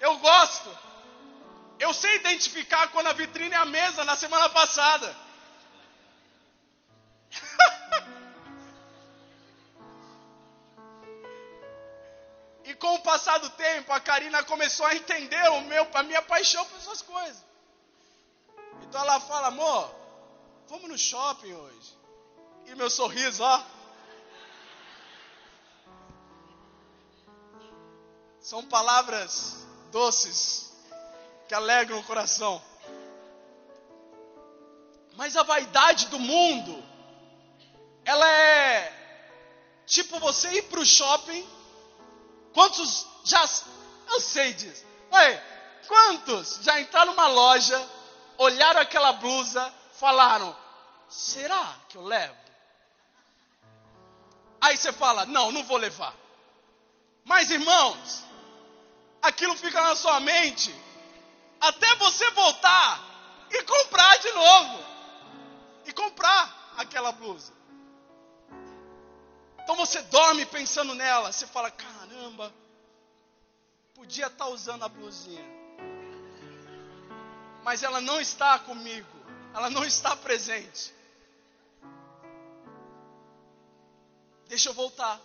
Eu 0.00 0.18
gosto. 0.18 0.70
Eu 1.78 1.94
sei 1.94 2.16
identificar 2.16 2.88
quando 2.88 3.06
a 3.08 3.12
vitrine 3.12 3.54
é 3.54 3.58
a 3.58 3.64
mesa 3.64 4.04
na 4.04 4.16
semana 4.16 4.48
passada. 4.48 5.16
com 12.80 12.94
o 12.94 13.00
passar 13.00 13.38
do 13.38 13.50
tempo, 13.50 13.92
a 13.92 14.00
Karina 14.00 14.42
começou 14.42 14.86
a 14.86 14.94
entender 14.96 15.48
o 15.50 15.60
meu, 15.62 15.86
a 15.94 16.02
minha 16.02 16.22
paixão 16.22 16.64
por 16.64 16.78
essas 16.78 17.02
coisas. 17.02 17.44
Então 18.82 19.00
ela 19.02 19.20
fala, 19.20 19.48
amor, 19.48 19.94
vamos 20.66 20.88
no 20.88 20.98
shopping 20.98 21.52
hoje. 21.52 21.98
E 22.66 22.74
meu 22.74 22.88
sorriso, 22.88 23.42
ó. 23.42 23.62
São 28.40 28.64
palavras 28.64 29.66
doces 29.90 30.72
que 31.48 31.54
alegram 31.54 31.98
o 31.98 32.04
coração. 32.04 32.62
Mas 35.16 35.36
a 35.36 35.42
vaidade 35.42 36.06
do 36.06 36.18
mundo, 36.18 36.82
ela 38.04 38.28
é 38.30 39.00
tipo 39.86 40.18
você 40.18 40.48
ir 40.52 40.62
para 40.62 40.80
o 40.80 40.86
shopping. 40.86 41.46
Quantos 42.54 43.06
já. 43.24 43.44
Eu 44.08 44.20
sei 44.20 44.52
disso. 44.54 44.84
Oi, 45.10 45.40
quantos 45.86 46.60
já 46.62 46.80
entraram 46.80 47.12
numa 47.12 47.26
loja, 47.26 47.88
olharam 48.38 48.80
aquela 48.80 49.12
blusa, 49.12 49.72
falaram: 49.94 50.56
será 51.08 51.76
que 51.88 51.96
eu 51.96 52.02
levo? 52.02 52.36
Aí 54.60 54.76
você 54.76 54.92
fala: 54.92 55.26
não, 55.26 55.50
não 55.50 55.64
vou 55.64 55.76
levar. 55.76 56.14
Mas 57.24 57.50
irmãos, 57.50 58.24
aquilo 59.22 59.56
fica 59.56 59.80
na 59.80 59.94
sua 59.94 60.20
mente 60.20 60.74
até 61.60 61.94
você 61.96 62.30
voltar 62.30 63.10
e 63.50 63.62
comprar 63.62 64.18
de 64.18 64.32
novo. 64.32 64.84
E 65.86 65.92
comprar 65.92 66.72
aquela 66.76 67.12
blusa. 67.12 67.52
Então 69.62 69.74
você 69.76 70.00
dorme 70.02 70.46
pensando 70.46 70.94
nela, 70.94 71.32
você 71.32 71.46
fala: 71.46 71.70
caramba, 71.70 72.52
podia 73.94 74.26
estar 74.26 74.46
tá 74.46 74.50
usando 74.50 74.84
a 74.84 74.88
blusinha, 74.88 75.44
mas 77.62 77.82
ela 77.82 78.00
não 78.00 78.20
está 78.20 78.58
comigo, 78.58 79.08
ela 79.54 79.68
não 79.70 79.84
está 79.84 80.16
presente. 80.16 80.94
Deixa 84.48 84.68
eu 84.68 84.74
voltar. 84.74 85.20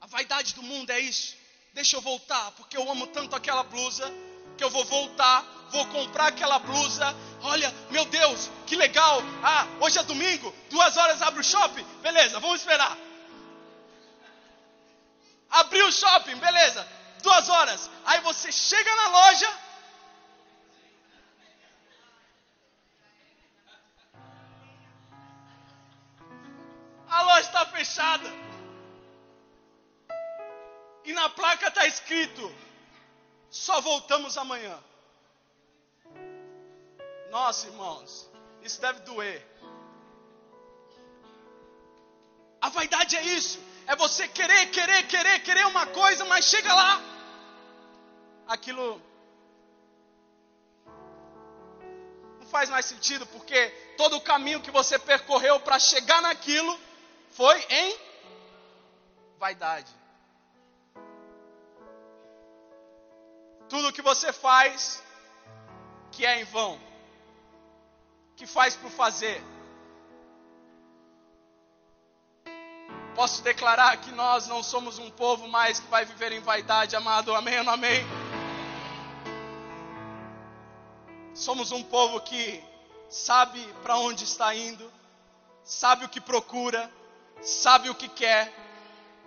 A 0.00 0.06
vaidade 0.06 0.54
do 0.54 0.62
mundo 0.62 0.90
é 0.90 1.00
isso. 1.00 1.36
Deixa 1.76 1.94
eu 1.94 2.00
voltar, 2.00 2.52
porque 2.52 2.74
eu 2.74 2.90
amo 2.90 3.06
tanto 3.08 3.36
aquela 3.36 3.62
blusa 3.62 4.10
que 4.56 4.64
eu 4.64 4.70
vou 4.70 4.82
voltar, 4.86 5.44
vou 5.68 5.86
comprar 5.88 6.28
aquela 6.28 6.58
blusa. 6.58 7.14
Olha, 7.42 7.70
meu 7.90 8.06
Deus, 8.06 8.50
que 8.66 8.74
legal! 8.76 9.20
Ah, 9.42 9.66
hoje 9.78 9.98
é 9.98 10.02
domingo, 10.02 10.54
duas 10.70 10.96
horas 10.96 11.20
abre 11.20 11.40
o 11.40 11.44
shopping, 11.44 11.84
beleza? 12.00 12.40
Vamos 12.40 12.60
esperar. 12.60 12.96
Abriu 15.50 15.86
o 15.86 15.92
shopping, 15.92 16.36
beleza? 16.36 16.88
Duas 17.22 17.46
horas. 17.50 17.90
Aí 18.06 18.22
você 18.22 18.50
chega 18.50 18.96
na 18.96 19.08
loja. 19.08 19.52
A 27.10 27.22
loja 27.22 27.40
está 27.40 27.66
fechada. 27.66 28.32
E 31.06 31.12
na 31.12 31.28
placa 31.28 31.68
está 31.68 31.86
escrito: 31.86 32.52
só 33.48 33.80
voltamos 33.80 34.36
amanhã. 34.36 34.76
Nossa, 37.30 37.68
irmãos, 37.68 38.28
isso 38.62 38.80
deve 38.80 39.00
doer. 39.00 39.40
A 42.60 42.68
vaidade 42.68 43.16
é 43.16 43.22
isso. 43.22 43.58
É 43.86 43.94
você 43.94 44.26
querer, 44.26 44.66
querer, 44.70 45.06
querer, 45.06 45.38
querer 45.40 45.66
uma 45.66 45.86
coisa, 45.86 46.24
mas 46.24 46.44
chega 46.44 46.74
lá. 46.74 47.00
Aquilo 48.48 49.00
não 52.40 52.46
faz 52.48 52.68
mais 52.68 52.86
sentido, 52.86 53.24
porque 53.26 53.68
todo 53.96 54.16
o 54.16 54.20
caminho 54.20 54.60
que 54.60 54.72
você 54.72 54.98
percorreu 54.98 55.60
para 55.60 55.78
chegar 55.78 56.20
naquilo 56.22 56.76
foi 57.30 57.58
em 57.70 57.96
vaidade. 59.38 60.05
Tudo 63.68 63.92
que 63.92 64.02
você 64.02 64.32
faz 64.32 65.02
que 66.12 66.24
é 66.24 66.40
em 66.40 66.44
vão, 66.44 66.80
que 68.36 68.46
faz 68.46 68.76
por 68.76 68.90
fazer, 68.90 69.42
Posso 73.16 73.42
declarar 73.42 73.96
que 73.96 74.12
nós 74.12 74.46
não 74.46 74.62
somos 74.62 74.98
um 74.98 75.10
povo 75.10 75.48
mais 75.48 75.80
que 75.80 75.88
vai 75.88 76.04
viver 76.04 76.32
em 76.32 76.40
vaidade, 76.40 76.94
amado. 76.94 77.34
Amém 77.34 77.56
ou 77.56 77.64
não 77.64 77.72
amém? 77.72 78.04
Somos 81.34 81.72
um 81.72 81.82
povo 81.82 82.20
que 82.20 82.62
sabe 83.08 83.58
para 83.82 83.96
onde 83.96 84.24
está 84.24 84.54
indo, 84.54 84.92
sabe 85.64 86.04
o 86.04 86.10
que 86.10 86.20
procura, 86.20 86.92
sabe 87.40 87.88
o 87.88 87.94
que 87.94 88.06
quer. 88.06 88.52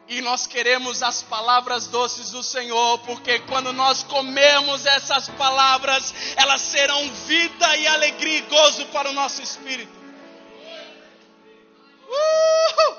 E 0.10 0.22
nós 0.22 0.48
queremos 0.48 1.04
as 1.04 1.22
palavras 1.22 1.86
doces 1.86 2.32
do 2.32 2.41
Senhor, 2.41 2.98
porque 3.06 3.38
quando 3.41 3.72
nós 3.72 4.02
comemos 4.02 4.88
essas 4.88 5.30
palavras, 5.30 6.12
elas 6.36 6.62
serão 6.63 7.13
vida 7.28 7.78
e 7.78 7.86
alegria 7.86 8.39
e 8.39 8.41
gozo 8.41 8.88
para 8.88 9.08
o 9.08 9.13
nosso 9.13 9.39
espírito. 9.39 9.93
Uh! 12.08 12.95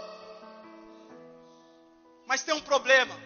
Mas 2.27 2.44
tem 2.44 2.55
um 2.55 2.61
problema. 2.61 3.18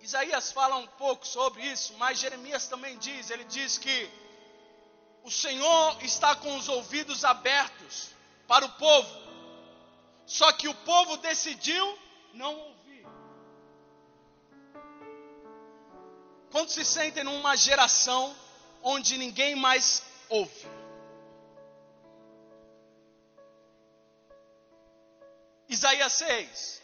Isaías 0.00 0.50
fala 0.50 0.76
um 0.76 0.86
pouco 0.86 1.26
sobre 1.26 1.62
isso, 1.62 1.92
mas 1.98 2.18
Jeremias 2.18 2.66
também 2.68 2.96
diz: 2.96 3.28
ele 3.28 3.44
diz 3.44 3.76
que 3.76 4.10
o 5.22 5.30
Senhor 5.30 5.98
está 6.02 6.34
com 6.34 6.56
os 6.56 6.70
ouvidos 6.70 7.22
abertos 7.22 8.13
para 8.46 8.64
o 8.64 8.72
povo, 8.72 9.10
só 10.26 10.52
que 10.52 10.68
o 10.68 10.74
povo 10.74 11.16
decidiu 11.18 11.98
não 12.32 12.54
ouvir. 12.54 13.06
Quando 16.50 16.68
se 16.68 16.84
sentem 16.84 17.24
numa 17.24 17.56
geração 17.56 18.34
onde 18.82 19.18
ninguém 19.18 19.54
mais 19.54 20.02
ouve, 20.28 20.74
Isaías 25.68 26.12
6. 26.12 26.82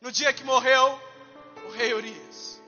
No 0.00 0.12
dia 0.12 0.32
que 0.32 0.44
morreu 0.44 1.00
o 1.66 1.70
rei 1.70 1.92
Urias. 1.94 2.60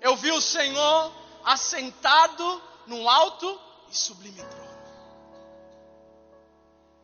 Eu 0.00 0.16
vi 0.16 0.30
o 0.30 0.40
Senhor 0.40 1.12
assentado 1.44 2.62
num 2.86 3.08
alto 3.08 3.60
e 3.90 3.96
sublime 3.96 4.42
trono. 4.44 4.69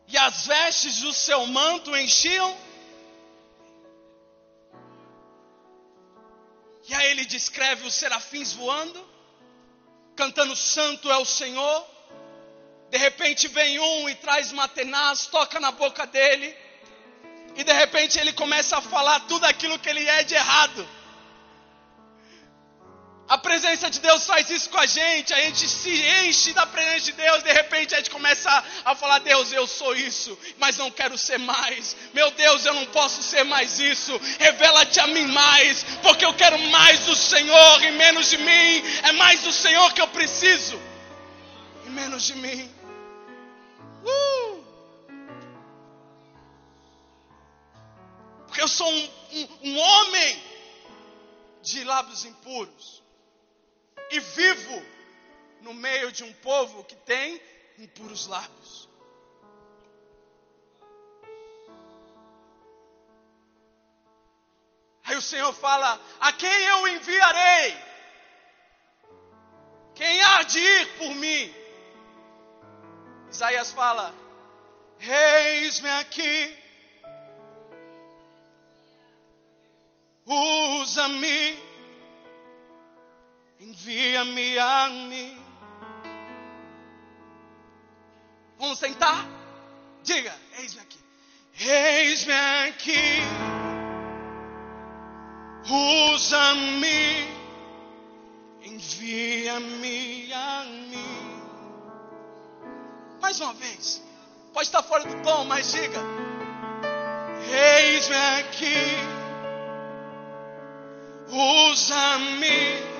E 0.07 0.17
as 0.17 0.47
vestes 0.47 1.01
do 1.01 1.13
seu 1.13 1.45
manto 1.47 1.95
enchiam. 1.95 2.55
E 6.87 6.93
aí 6.93 7.11
ele 7.11 7.25
descreve 7.25 7.85
os 7.85 7.93
serafins 7.93 8.53
voando, 8.53 9.05
cantando: 10.15 10.55
Santo 10.55 11.11
é 11.11 11.17
o 11.17 11.25
Senhor. 11.25 11.85
De 12.89 12.97
repente 12.97 13.47
vem 13.49 13.79
um 13.79 14.07
e 14.07 14.15
traz 14.15 14.51
uma 14.51 14.67
tenaz, 14.67 15.25
toca 15.27 15.59
na 15.59 15.71
boca 15.71 16.07
dele 16.07 16.55
e 17.57 17.63
de 17.63 17.73
repente 17.73 18.19
ele 18.19 18.31
começa 18.33 18.77
a 18.77 18.81
falar 18.81 19.21
tudo 19.21 19.43
aquilo 19.45 19.79
que 19.79 19.89
ele 19.89 20.07
é 20.07 20.23
de 20.23 20.35
errado. 20.35 20.87
A 23.29 23.37
presença 23.37 23.89
de 23.89 23.99
Deus 23.99 24.25
faz 24.25 24.49
isso 24.49 24.69
com 24.69 24.77
a 24.77 24.85
gente, 24.85 25.33
a 25.33 25.41
gente 25.41 25.67
se 25.67 25.89
enche 26.23 26.53
da 26.53 26.65
presença 26.65 27.05
de 27.07 27.11
Deus, 27.11 27.43
de 27.43 27.51
repente 27.51 27.93
a 27.93 27.97
gente 27.97 28.09
começa 28.09 28.49
a, 28.85 28.95
falar: 28.95 29.19
Deus, 29.19 29.51
eu 29.51 29.67
sou 29.67 29.93
isso, 29.93 30.37
mas 30.57 30.77
não 30.77 30.89
quero 30.89 31.17
ser 31.17 31.37
mais. 31.37 31.95
Meu 32.13 32.31
Deus, 32.31 32.65
eu 32.65 32.73
não 32.73 32.85
posso 32.85 33.21
ser 33.21 33.43
mais 33.43 33.79
isso. 33.79 34.17
Revela-te 34.39 35.01
a 35.01 35.07
mim 35.07 35.25
mais, 35.25 35.83
porque 36.01 36.25
eu 36.25 36.33
quero 36.33 36.57
mais 36.69 37.01
do 37.01 37.15
Senhor 37.15 37.83
e 37.83 37.91
menos 37.91 38.29
de 38.29 38.37
mim. 38.37 38.83
É 39.03 39.11
mais 39.11 39.41
do 39.41 39.51
Senhor 39.51 39.91
que 39.93 40.01
eu 40.01 40.07
preciso 40.07 40.79
e 41.85 41.89
menos 41.89 42.23
de 42.23 42.35
mim. 42.35 42.71
Uh! 44.05 44.63
Porque 48.45 48.61
eu 48.61 48.69
sou 48.69 48.89
um, 48.89 49.09
um, 49.33 49.47
um 49.63 49.79
homem 49.79 50.43
de 51.61 51.83
lábios 51.83 52.23
impuros. 52.23 53.06
E 54.09 54.19
vivo 54.19 54.85
no 55.61 55.73
meio 55.73 56.11
de 56.11 56.23
um 56.23 56.33
povo 56.33 56.83
que 56.83 56.95
tem 56.95 57.41
impuros 57.77 58.27
lábios. 58.27 58.87
Aí 65.03 65.15
o 65.15 65.21
Senhor 65.21 65.53
fala: 65.53 65.99
A 66.19 66.31
quem 66.33 66.63
eu 66.63 66.87
enviarei? 66.87 67.77
Quem 69.95 70.21
há 70.21 70.43
de 70.43 70.59
ir 70.59 70.97
por 70.97 71.15
mim? 71.15 71.53
Isaías 73.29 73.71
fala: 73.71 74.13
Eis-me 74.99 75.89
aqui. 75.89 76.67
usa-me, 80.27 81.57
envia-me 83.67 84.57
a 84.57 84.89
mim. 84.89 85.37
Vamos 88.57 88.79
tentar? 88.79 89.27
Diga, 90.03 90.33
eis-me 90.59 90.81
aqui. 90.81 90.99
Eis-me 91.59 92.33
aqui. 92.33 93.21
Usa-me. 96.13 97.27
Envia-me 98.63 100.33
a 100.33 100.63
mim. 100.63 101.41
Mais 103.21 103.39
uma 103.41 103.53
vez. 103.53 104.01
Pode 104.53 104.67
estar 104.67 104.81
fora 104.81 105.03
do 105.03 105.21
tom, 105.23 105.43
mas 105.43 105.73
diga. 105.73 105.99
Eis-me 107.51 108.15
aqui. 108.15 108.77
Usa-me. 111.29 112.96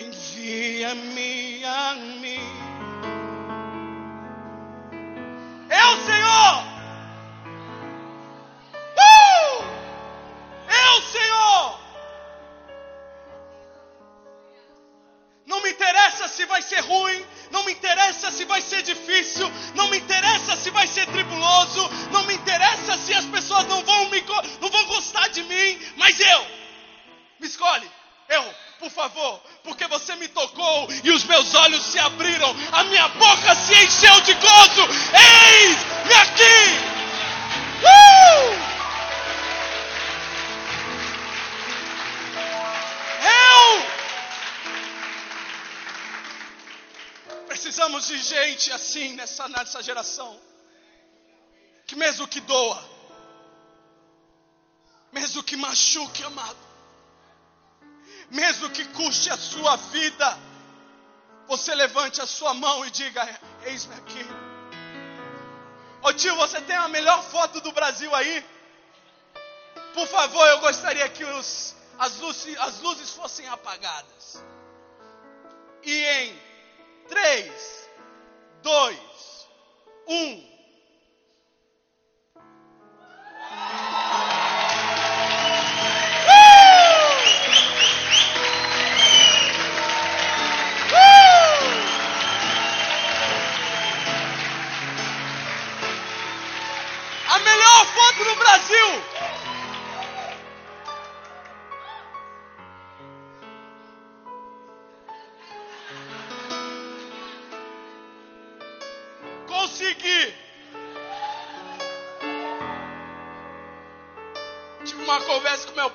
Envia-me 0.00 1.62
a 1.62 1.94
mim. 1.94 2.40
Eu, 5.68 5.90
Senhor. 6.06 6.64
Uh! 8.96 9.64
Eu, 10.86 11.02
Senhor. 11.02 11.80
Não 15.44 15.60
me 15.62 15.70
interessa 15.70 16.28
se 16.28 16.46
vai 16.46 16.62
ser 16.62 16.80
ruim, 16.80 17.26
não 17.50 17.62
me 17.64 17.72
interessa 17.72 18.30
se 18.30 18.46
vai 18.46 18.62
ser 18.62 18.82
difícil, 18.82 19.52
não 19.74 19.88
me 19.88 19.98
interessa 19.98 20.56
se 20.56 20.70
vai 20.70 20.86
ser 20.86 21.06
tribuloso, 21.08 21.90
não 22.10 22.24
me 22.24 22.34
interessa 22.34 22.96
se 22.96 23.12
as 23.12 23.26
pessoas 23.26 23.66
não 23.66 23.84
vão 23.84 24.08
me 24.08 24.24
não 24.62 24.70
vão 24.70 24.86
gostar 24.86 25.28
de 25.28 25.42
mim, 25.42 25.78
mas 25.96 26.18
eu 26.18 26.46
me 27.38 27.46
escolhe. 27.46 27.90
Eu, 28.30 28.54
por 28.78 28.90
favor, 28.90 29.42
porque 29.62 29.86
você 29.86 30.14
me 30.16 30.28
tocou 30.28 30.88
e 31.04 31.10
os 31.10 31.24
meus 31.24 31.54
olhos 31.54 31.82
se 31.82 31.98
abriram, 31.98 32.54
a 32.72 32.84
minha 32.84 33.08
boca 33.08 33.54
se 33.54 33.74
encheu 33.84 34.20
de 34.22 34.34
gozo. 34.34 34.82
Eis-me 35.12 36.14
aqui! 36.14 36.78
Uh! 37.82 38.70
Eu! 43.26 43.84
Precisamos 47.46 48.06
de 48.06 48.18
gente 48.18 48.72
assim 48.72 49.14
nessa, 49.14 49.48
nessa 49.48 49.82
geração. 49.82 50.38
Que 51.86 51.96
mesmo 51.96 52.28
que 52.28 52.40
doa, 52.40 52.82
mesmo 55.12 55.42
que 55.42 55.56
machuque, 55.56 56.22
amado 56.22 56.69
mesmo 58.30 58.70
que 58.70 58.84
custe 58.86 59.30
a 59.30 59.36
sua 59.36 59.76
vida, 59.76 60.38
você 61.46 61.74
levante 61.74 62.20
a 62.20 62.26
sua 62.26 62.54
mão 62.54 62.86
e 62.86 62.90
diga: 62.90 63.28
Eis-me 63.64 63.94
aqui. 63.94 64.24
Ô 66.02 66.12
tio, 66.12 66.34
você 66.36 66.60
tem 66.62 66.76
a 66.76 66.88
melhor 66.88 67.22
foto 67.24 67.60
do 67.60 67.72
Brasil 67.72 68.14
aí? 68.14 68.44
Por 69.92 70.06
favor, 70.06 70.46
eu 70.46 70.60
gostaria 70.60 71.08
que 71.08 71.24
os, 71.24 71.74
as, 71.98 72.18
luzes, 72.18 72.56
as 72.58 72.80
luzes 72.80 73.10
fossem 73.10 73.46
apagadas. 73.48 74.42
E 75.82 76.04
em 76.04 76.42
3, 77.08 77.88
2, 78.62 79.48
1. 80.06 80.50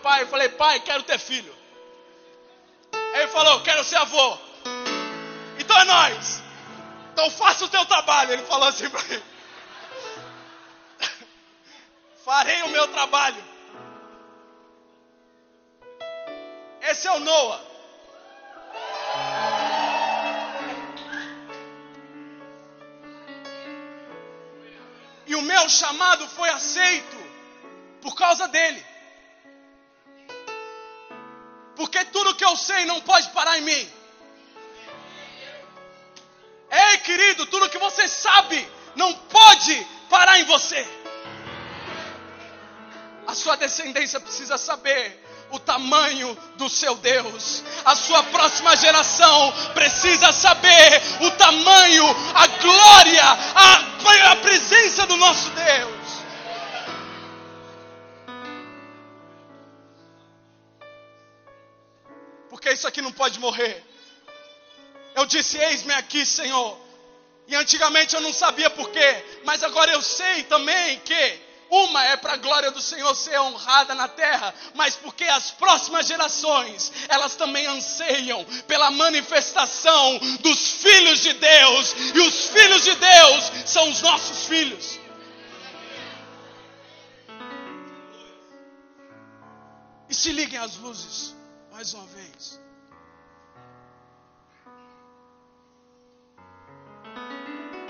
Pai, 0.05 0.21
eu 0.21 0.27
falei, 0.27 0.49
pai, 0.49 0.79
quero 0.81 1.03
ter 1.03 1.19
filho. 1.19 1.53
Ele 3.13 3.27
falou, 3.27 3.61
quero 3.61 3.83
ser 3.83 3.97
avô. 3.97 4.37
Então 5.59 5.77
é 5.77 5.83
nós. 5.83 6.43
Então 7.11 7.29
faça 7.31 7.65
o 7.65 7.67
teu 7.67 7.85
trabalho. 7.85 8.33
Ele 8.33 8.43
falou 8.43 8.67
assim 8.67 8.89
para 8.89 9.03
mim. 9.03 9.34
Farei 12.25 12.63
o 12.63 12.69
meu 12.69 12.87
trabalho. 12.87 13.43
Esse 16.81 17.07
é 17.07 17.11
o 17.11 17.19
Noah. 17.19 17.61
E 25.27 25.35
o 25.35 25.41
meu 25.43 25.69
chamado 25.69 26.27
foi 26.29 26.49
aceito 26.49 27.19
por 28.01 28.15
causa 28.15 28.47
dele. 28.47 28.83
Porque 31.75 32.03
tudo 32.05 32.33
que 32.33 32.45
eu 32.45 32.55
sei 32.55 32.85
não 32.85 33.01
pode 33.01 33.29
parar 33.37 33.59
em 33.59 33.61
mim. 33.61 33.93
Ei, 36.71 36.97
querido, 37.09 37.45
tudo 37.45 37.69
que 37.69 37.77
você 37.77 38.07
sabe 38.07 38.67
não 38.95 39.13
pode 39.13 39.87
parar 40.09 40.39
em 40.39 40.45
você. 40.45 41.04
Sua 43.35 43.55
descendência 43.57 44.19
precisa 44.19 44.57
saber 44.57 45.23
o 45.51 45.59
tamanho 45.59 46.35
do 46.57 46.67
seu 46.69 46.95
Deus. 46.95 47.63
A 47.83 47.95
sua 47.95 48.23
próxima 48.23 48.75
geração 48.75 49.53
precisa 49.73 50.31
saber 50.31 51.01
o 51.21 51.31
tamanho, 51.31 52.05
a 52.33 52.47
glória, 52.47 53.23
a, 53.23 54.31
a 54.31 54.35
presença 54.37 55.05
do 55.05 55.17
nosso 55.17 55.49
Deus. 55.51 55.95
porque 62.65 62.73
isso 62.73 62.87
aqui 62.87 62.99
não 62.99 63.11
pode 63.11 63.39
morrer. 63.39 63.83
Eu 65.13 65.25
disse: 65.27 65.55
Eis-me 65.55 65.93
aqui, 65.93 66.25
Senhor. 66.25 66.79
E 67.47 67.55
antigamente 67.55 68.15
eu 68.15 68.21
não 68.21 68.33
sabia 68.33 68.71
porquê, 68.71 69.23
mas 69.43 69.61
agora 69.61 69.91
eu 69.91 70.01
sei 70.01 70.41
também 70.45 70.99
que 71.01 71.39
uma 71.75 72.03
é 72.05 72.15
para 72.15 72.33
a 72.33 72.37
glória 72.37 72.71
do 72.71 72.81
Senhor 72.81 73.13
ser 73.15 73.39
honrada 73.39 73.93
na 73.93 74.07
terra, 74.07 74.53
mas 74.73 74.95
porque 74.95 75.25
as 75.25 75.51
próximas 75.51 76.07
gerações, 76.07 76.91
elas 77.09 77.35
também 77.35 77.65
anseiam 77.67 78.45
pela 78.67 78.91
manifestação 78.91 80.17
dos 80.39 80.71
filhos 80.71 81.21
de 81.21 81.33
Deus, 81.33 81.95
e 82.13 82.19
os 82.19 82.45
filhos 82.47 82.83
de 82.83 82.95
Deus 82.95 83.51
são 83.65 83.89
os 83.89 84.01
nossos 84.01 84.45
filhos. 84.45 84.99
E 90.09 90.13
se 90.13 90.31
liguem 90.31 90.59
às 90.59 90.77
luzes 90.77 91.35
mais 91.71 91.93
uma 91.93 92.05
vez. 92.05 92.59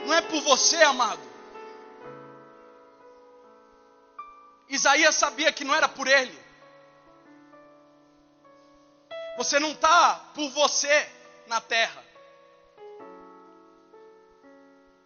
Não 0.06 0.14
é 0.14 0.22
por 0.22 0.42
você, 0.42 0.78
amado. 0.84 1.35
Isaías 4.86 5.16
sabia 5.16 5.52
que 5.52 5.64
não 5.64 5.74
era 5.74 5.90
por 5.90 6.08
ele. 6.08 6.40
Você 9.36 9.58
não 9.60 9.72
está 9.72 10.16
por 10.36 10.48
você 10.52 11.10
na 11.48 11.60
terra. 11.60 12.04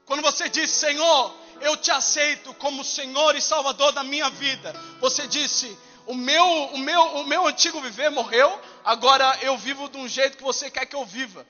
Quando 0.06 0.22
você 0.22 0.50
diz, 0.50 0.70
Senhor, 0.70 1.34
eu 1.62 1.78
te 1.78 1.92
aceito 1.92 2.54
como 2.56 2.84
Senhor 2.84 3.38
e 3.38 3.42
Salvador 3.42 3.94
da 3.94 4.04
minha 4.04 4.30
vida, 4.30 4.74
você 5.00 5.26
disse, 5.26 5.78
o 6.06 6.14
meu, 6.14 6.46
o 6.46 6.78
meu, 6.78 7.02
o 7.02 7.24
meu 7.24 7.48
antigo 7.48 7.80
viver 7.80 8.10
morreu, 8.12 8.60
agora 8.84 9.40
eu 9.42 9.58
vivo 9.58 9.88
de 9.88 9.98
um 9.98 10.10
jeito 10.10 10.36
que 10.36 10.44
você 10.44 10.70
quer 10.70 10.88
que 10.88 10.96
eu 10.96 11.06
viva. 11.06 11.48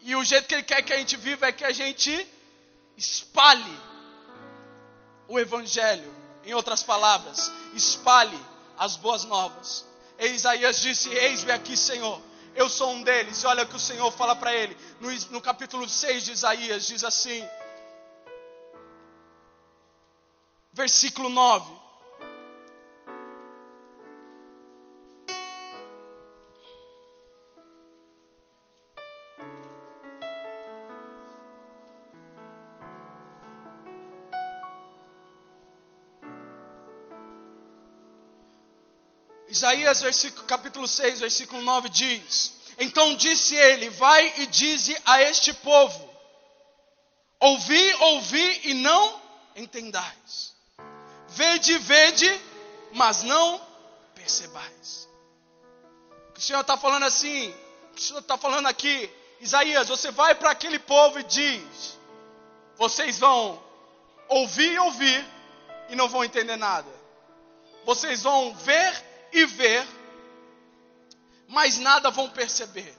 E 0.00 0.16
o 0.16 0.24
jeito 0.24 0.48
que 0.48 0.54
ele 0.54 0.62
quer 0.62 0.80
que 0.80 0.92
a 0.94 0.96
gente 0.96 1.18
viva 1.18 1.46
é 1.46 1.52
que 1.52 1.66
a 1.66 1.72
gente 1.72 2.26
espalhe 2.96 3.78
o 5.28 5.38
evangelho. 5.38 6.17
Em 6.48 6.54
outras 6.54 6.82
palavras, 6.82 7.52
espalhe 7.74 8.40
as 8.78 8.96
boas 8.96 9.22
novas. 9.24 9.84
E 10.18 10.28
Isaías 10.28 10.80
disse: 10.80 11.10
Eis-me 11.10 11.52
aqui, 11.52 11.76
Senhor. 11.76 12.18
Eu 12.54 12.70
sou 12.70 12.90
um 12.92 13.02
deles. 13.02 13.42
E 13.42 13.46
olha 13.46 13.64
o 13.64 13.66
que 13.68 13.76
o 13.76 13.78
Senhor 13.78 14.10
fala 14.12 14.34
para 14.34 14.54
ele. 14.54 14.74
No, 14.98 15.12
no 15.30 15.42
capítulo 15.42 15.86
6 15.86 16.24
de 16.24 16.32
Isaías, 16.32 16.86
diz 16.86 17.04
assim. 17.04 17.46
Versículo 20.72 21.28
9. 21.28 21.70
Isaías 39.74 40.02
capítulo 40.46 40.88
6, 40.88 41.20
versículo 41.20 41.60
9 41.60 41.90
diz: 41.90 42.54
Então 42.78 43.14
disse 43.14 43.54
ele: 43.54 43.90
Vai 43.90 44.32
e 44.38 44.46
dize 44.46 44.96
a 45.04 45.20
este 45.20 45.52
povo: 45.52 46.08
Ouvi, 47.38 47.94
ouvi 48.00 48.60
e 48.64 48.74
não 48.74 49.20
entendais. 49.54 50.54
Vede, 51.28 51.76
vede, 51.78 52.40
mas 52.92 53.22
não 53.22 53.60
percebais. 54.14 55.06
O 56.34 56.40
Senhor 56.40 56.60
está 56.60 56.76
falando 56.78 57.04
assim, 57.04 57.54
o 57.94 58.00
Senhor 58.00 58.20
está 58.20 58.38
falando 58.38 58.68
aqui, 58.68 59.10
Isaías, 59.40 59.88
você 59.88 60.10
vai 60.10 60.34
para 60.34 60.50
aquele 60.50 60.78
povo 60.78 61.20
e 61.20 61.24
diz: 61.24 61.98
Vocês 62.76 63.18
vão 63.18 63.62
ouvir 64.28 64.78
ouvir 64.78 65.26
e 65.90 65.94
não 65.94 66.08
vão 66.08 66.24
entender 66.24 66.56
nada. 66.56 66.88
Vocês 67.84 68.22
vão 68.22 68.54
ver 68.54 69.07
e 69.32 69.44
ver, 69.46 69.86
mas 71.48 71.78
nada 71.78 72.10
vão 72.10 72.28
perceber. 72.28 72.96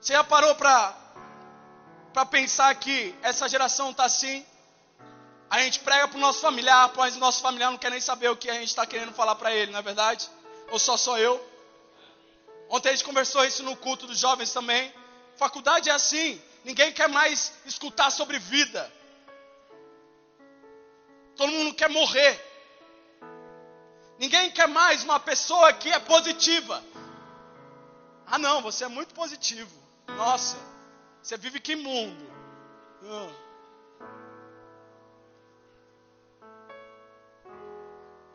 Você 0.00 0.12
já 0.12 0.24
parou 0.24 0.54
para 0.54 0.96
pensar 2.30 2.74
que 2.74 3.14
essa 3.22 3.48
geração 3.48 3.90
está 3.90 4.04
assim? 4.04 4.44
A 5.48 5.60
gente 5.60 5.80
prega 5.80 6.08
para 6.08 6.16
o 6.16 6.20
nosso 6.20 6.40
familiar, 6.40 6.90
mas 6.96 7.14
o 7.14 7.18
nosso 7.18 7.42
familiar 7.42 7.70
não 7.70 7.78
quer 7.78 7.90
nem 7.90 8.00
saber 8.00 8.28
o 8.30 8.36
que 8.36 8.48
a 8.50 8.54
gente 8.54 8.68
está 8.68 8.86
querendo 8.86 9.12
falar 9.12 9.34
para 9.34 9.54
ele, 9.54 9.70
não 9.70 9.78
é 9.78 9.82
verdade? 9.82 10.28
Ou 10.70 10.78
só 10.78 10.96
sou 10.96 11.18
eu? 11.18 11.40
Ontem 12.70 12.88
a 12.88 12.92
gente 12.92 13.04
conversou 13.04 13.44
isso 13.44 13.62
no 13.62 13.76
culto 13.76 14.06
dos 14.06 14.18
jovens 14.18 14.50
também. 14.52 14.92
Faculdade 15.36 15.90
é 15.90 15.92
assim, 15.92 16.40
ninguém 16.64 16.90
quer 16.90 17.08
mais 17.08 17.52
escutar 17.66 18.10
sobre 18.10 18.38
vida. 18.38 18.90
Todo 21.36 21.52
mundo 21.52 21.74
quer 21.74 21.90
morrer. 21.90 22.51
Ninguém 24.22 24.52
quer 24.52 24.68
mais 24.68 25.02
uma 25.02 25.18
pessoa 25.18 25.72
que 25.72 25.90
é 25.90 25.98
positiva. 25.98 26.80
Ah, 28.24 28.38
não, 28.38 28.62
você 28.62 28.84
é 28.84 28.88
muito 28.88 29.12
positivo. 29.12 29.68
Nossa, 30.06 30.56
você 31.20 31.36
vive 31.36 31.58
que 31.58 31.74
mundo. 31.74 32.24
Ah. 33.04 33.28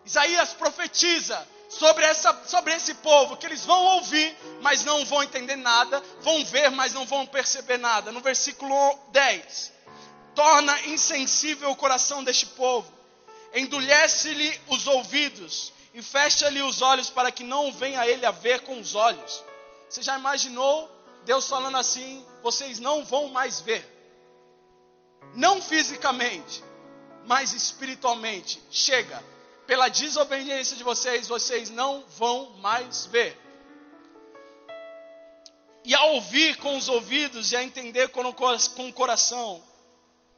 Isaías 0.03 0.53
profetiza 0.55 1.47
sobre, 1.69 2.03
essa, 2.03 2.37
sobre 2.45 2.73
esse 2.73 2.95
povo 2.95 3.37
que 3.37 3.45
eles 3.45 3.63
vão 3.63 3.81
ouvir, 3.95 4.37
mas 4.61 4.83
não 4.83 5.05
vão 5.05 5.23
entender 5.23 5.55
nada, 5.55 6.03
vão 6.19 6.43
ver, 6.43 6.69
mas 6.69 6.93
não 6.93 7.05
vão 7.05 7.25
perceber 7.25 7.77
nada. 7.77 8.11
No 8.11 8.19
versículo 8.19 8.99
10: 9.13 9.71
Torna 10.35 10.81
insensível 10.87 11.71
o 11.71 11.77
coração 11.77 12.25
deste 12.25 12.45
povo, 12.45 12.91
endurece-lhe 13.53 14.59
os 14.67 14.85
ouvidos 14.85 15.76
e 15.97 16.01
fecha-lhe 16.03 16.61
os 16.61 16.83
olhos 16.83 17.09
para 17.09 17.31
que 17.31 17.43
não 17.43 17.71
venha 17.71 18.05
ele 18.07 18.23
a 18.23 18.29
ver 18.29 18.61
com 18.61 18.79
os 18.79 18.93
olhos. 18.93 19.43
Você 19.89 20.03
já 20.03 20.15
imaginou 20.15 20.87
Deus 21.25 21.47
falando 21.49 21.75
assim: 21.75 22.23
vocês 22.43 22.77
não 22.79 23.03
vão 23.03 23.29
mais 23.29 23.59
ver, 23.61 23.83
não 25.33 25.59
fisicamente, 25.59 26.63
mas 27.25 27.51
espiritualmente. 27.51 28.61
Chega, 28.69 29.23
pela 29.65 29.89
desobediência 29.89 30.77
de 30.77 30.83
vocês, 30.83 31.27
vocês 31.27 31.71
não 31.71 32.05
vão 32.15 32.51
mais 32.57 33.07
ver. 33.07 33.35
E 35.83 35.95
a 35.95 36.03
ouvir 36.03 36.57
com 36.57 36.77
os 36.77 36.87
ouvidos 36.89 37.51
e 37.53 37.55
a 37.55 37.63
entender 37.63 38.09
com 38.09 38.21
o 38.21 38.93
coração, 38.93 39.63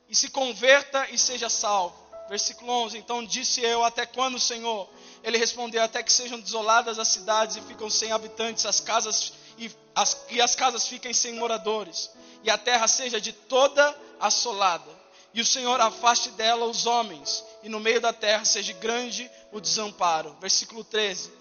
e 0.08 0.15
se 0.15 0.30
converta 0.30 1.10
e 1.10 1.17
seja 1.17 1.50
salvo. 1.50 2.08
Versículo 2.30 2.72
11: 2.72 2.98
Então 2.98 3.26
disse 3.26 3.60
eu: 3.60 3.84
Até 3.84 4.06
quando, 4.06 4.39
Senhor? 4.39 4.88
Ele 5.23 5.38
respondeu: 5.38 5.84
Até 5.84 6.03
que 6.03 6.12
sejam 6.12 6.39
desoladas 6.39 6.99
as 6.99 7.08
cidades 7.08 7.55
e 7.58 7.62
ficam 7.62 7.89
sem 7.89 8.12
habitantes, 8.12 8.65
as 8.65 8.79
casas 8.79 9.34
e 9.58 9.71
as, 9.95 10.25
e 10.29 10.41
as 10.41 10.55
casas 10.55 10.88
fiquem 10.88 11.13
sem 11.13 11.34
moradores, 11.34 12.10
e 12.43 12.49
a 12.49 12.58
terra 12.58 12.88
seja 12.88 13.19
de 13.19 13.34
toda 13.34 13.95
assolada 14.19 14.99
e 15.34 15.41
o 15.41 15.45
Senhor 15.45 15.79
afaste 15.79 16.32
dela 16.32 16.65
os 16.65 16.86
homens, 16.86 17.45
e 17.62 17.69
no 17.69 17.79
meio 17.79 18.01
da 18.01 18.12
terra 18.12 18.43
seja 18.45 18.73
grande 18.73 19.29
o 19.51 19.60
desamparo. 19.60 20.36
Versículo 20.39 20.84
13. 20.84 21.32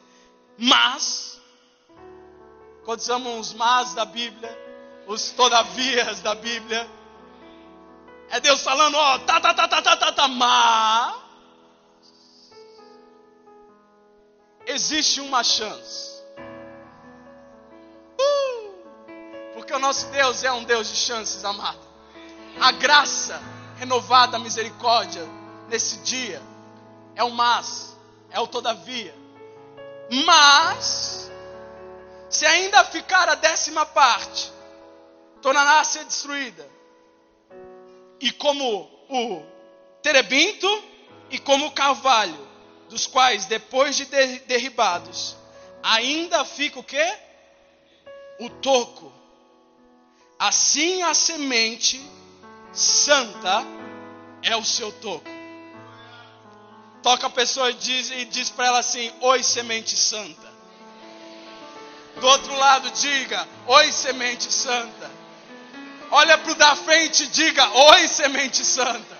Mas, 0.58 1.40
quando 2.84 3.00
usamos 3.00 3.48
os 3.48 3.54
mas 3.54 3.94
da 3.94 4.04
Bíblia, 4.04 4.56
os 5.06 5.30
todavias 5.30 6.20
da 6.20 6.34
Bíblia, 6.34 6.88
é 8.30 8.40
Deus 8.40 8.60
falando, 8.60 8.96
ó, 8.96 9.18
tá, 9.20 9.40
tá, 9.40 9.54
tá, 9.54 9.66
tá, 9.66 9.80
tá, 9.80 9.96
tá, 9.96 10.12
tá, 10.12 10.28
mas 10.28 11.27
existe 14.68 15.20
uma 15.20 15.42
chance. 15.42 16.22
Uh, 18.20 18.72
porque 19.54 19.72
o 19.72 19.78
nosso 19.78 20.06
Deus 20.08 20.44
é 20.44 20.52
um 20.52 20.62
Deus 20.62 20.88
de 20.88 20.96
chances, 20.96 21.42
amado. 21.44 21.80
A 22.60 22.70
graça 22.72 23.40
renovada 23.78 24.36
a 24.36 24.40
misericórdia 24.40 25.26
nesse 25.68 25.98
dia. 25.98 26.42
É 27.16 27.24
o 27.24 27.30
mas, 27.30 27.96
é 28.30 28.38
o 28.38 28.46
todavia. 28.46 29.14
Mas, 30.24 31.30
se 32.28 32.44
ainda 32.44 32.84
ficar 32.84 33.28
a 33.28 33.34
décima 33.34 33.86
parte, 33.86 34.52
tornará-se 35.40 36.04
destruída. 36.04 36.68
E 38.20 38.30
como 38.32 38.82
o 39.08 39.42
terebinto 40.02 40.66
e 41.30 41.38
como 41.38 41.66
o 41.66 41.72
carvalho, 41.72 42.47
dos 42.88 43.06
quais 43.06 43.46
depois 43.46 43.96
de 43.96 44.04
derribados, 44.46 45.36
ainda 45.82 46.44
fica 46.44 46.78
o 46.78 46.84
que? 46.84 47.18
O 48.40 48.48
toco. 48.48 49.12
Assim 50.38 51.02
a 51.02 51.14
semente 51.14 52.00
santa 52.72 53.64
é 54.42 54.56
o 54.56 54.64
seu 54.64 54.92
toco. 54.92 55.28
Toca 57.02 57.26
a 57.26 57.30
pessoa 57.30 57.70
e 57.70 57.74
diz, 57.74 58.10
e 58.10 58.24
diz 58.24 58.50
para 58.50 58.66
ela 58.66 58.78
assim: 58.80 59.12
Oi, 59.20 59.42
semente 59.42 59.96
santa. 59.96 60.48
Do 62.16 62.26
outro 62.26 62.54
lado, 62.56 62.90
diga: 62.90 63.46
Oi, 63.66 63.92
semente 63.92 64.52
santa. 64.52 65.10
Olha 66.10 66.38
para 66.38 66.52
o 66.52 66.54
da 66.54 66.74
frente 66.76 67.24
e 67.24 67.26
diga: 67.28 67.68
Oi, 67.70 68.08
semente 68.08 68.64
santa. 68.64 69.17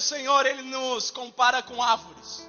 O 0.00 0.02
Senhor 0.02 0.46
ele 0.46 0.62
nos 0.62 1.10
compara 1.10 1.62
com 1.62 1.82
árvores. 1.82 2.48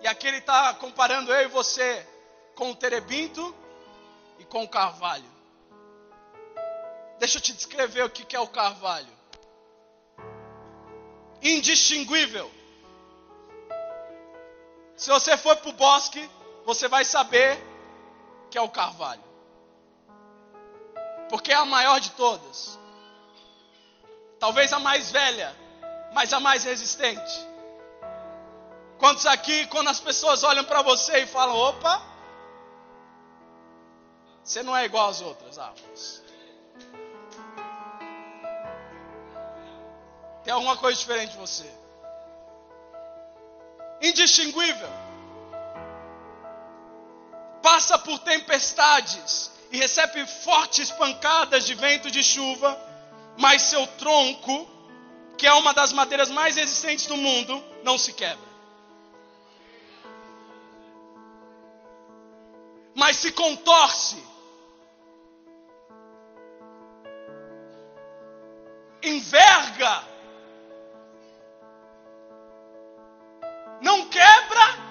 E 0.00 0.06
aqui 0.06 0.28
ele 0.28 0.38
está 0.38 0.72
comparando 0.74 1.32
eu 1.32 1.42
e 1.42 1.48
você 1.48 2.06
com 2.54 2.70
o 2.70 2.76
terebinto 2.76 3.54
e 4.38 4.44
com 4.44 4.62
o 4.62 4.68
carvalho. 4.68 5.30
Deixa 7.18 7.38
eu 7.38 7.42
te 7.42 7.52
descrever 7.52 8.04
o 8.04 8.10
que 8.10 8.36
é 8.36 8.40
o 8.40 8.46
carvalho 8.46 9.16
indistinguível. 11.42 12.50
Se 14.96 15.10
você 15.10 15.36
for 15.36 15.56
para 15.56 15.70
o 15.70 15.72
bosque, 15.74 16.30
você 16.64 16.88
vai 16.88 17.04
saber 17.04 17.58
que 18.50 18.56
é 18.56 18.62
o 18.62 18.68
carvalho. 18.68 19.22
Porque 21.28 21.52
é 21.52 21.56
a 21.56 21.64
maior 21.64 22.00
de 22.00 22.10
todas. 22.12 22.78
Talvez 24.46 24.72
a 24.72 24.78
mais 24.78 25.10
velha, 25.10 25.52
mas 26.12 26.32
a 26.32 26.38
mais 26.38 26.62
resistente. 26.62 27.36
Quantos 28.96 29.26
aqui, 29.26 29.66
quando 29.66 29.88
as 29.88 29.98
pessoas 29.98 30.44
olham 30.44 30.62
para 30.62 30.82
você 30.82 31.22
e 31.22 31.26
falam: 31.26 31.56
opa, 31.56 32.00
você 34.44 34.62
não 34.62 34.76
é 34.76 34.84
igual 34.84 35.08
às 35.08 35.20
outras 35.20 35.58
árvores. 35.58 36.22
Tem 40.44 40.52
alguma 40.54 40.76
coisa 40.76 40.96
diferente 40.96 41.32
de 41.32 41.38
você. 41.38 41.68
Indistinguível. 44.00 44.90
Passa 47.60 47.98
por 47.98 48.20
tempestades 48.20 49.50
e 49.72 49.76
recebe 49.76 50.24
fortes 50.24 50.92
pancadas 50.92 51.66
de 51.66 51.74
vento 51.74 52.12
de 52.12 52.22
chuva, 52.22 52.85
mas 53.38 53.62
seu 53.62 53.86
tronco, 53.86 54.68
que 55.36 55.46
é 55.46 55.52
uma 55.52 55.72
das 55.74 55.92
madeiras 55.92 56.30
mais 56.30 56.56
resistentes 56.56 57.06
do 57.06 57.16
mundo, 57.16 57.62
não 57.82 57.98
se 57.98 58.12
quebra. 58.12 58.46
mas 62.96 63.18
se 63.18 63.30
contorce. 63.30 64.16
Enverga. 69.02 70.02
Não 73.82 74.08
quebra. 74.08 74.86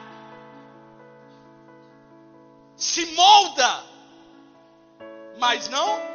Se 2.77 3.08
molda, 3.08 3.84
mas 5.39 5.67
não 5.67 6.14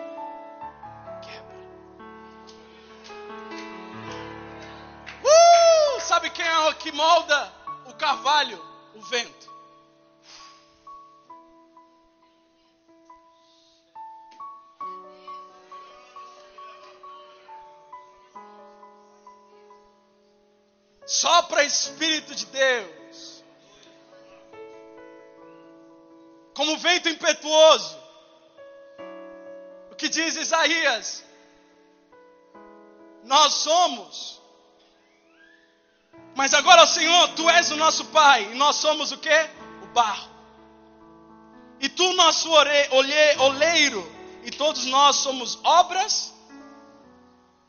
sabe 6.20 6.30
quem 6.30 6.46
é 6.46 6.68
o 6.68 6.74
que 6.74 6.92
molda 6.92 7.52
o 7.86 7.94
carvalho? 7.94 8.62
O 8.94 9.00
vento. 9.00 9.48
Sopra 21.06 21.64
Espírito 21.64 22.34
de 22.34 22.46
Deus. 22.46 23.44
Como 26.54 26.76
vento 26.76 27.08
impetuoso. 27.08 27.98
O 29.90 29.94
que 29.96 30.08
diz 30.08 30.36
Isaías? 30.36 31.24
Nós 33.24 33.54
somos. 33.54 34.39
Mas 36.34 36.54
agora, 36.54 36.86
Senhor, 36.86 37.28
tu 37.30 37.48
és 37.50 37.70
o 37.70 37.76
nosso 37.76 38.06
Pai. 38.06 38.52
E 38.52 38.54
nós 38.54 38.76
somos 38.76 39.12
o 39.12 39.18
que? 39.18 39.50
O 39.82 39.86
barro. 39.92 40.28
E 41.80 41.88
tu, 41.88 42.12
nosso 42.14 42.50
oleiro. 43.38 44.20
E 44.44 44.50
todos 44.50 44.84
nós 44.86 45.16
somos 45.16 45.58
obras 45.64 46.32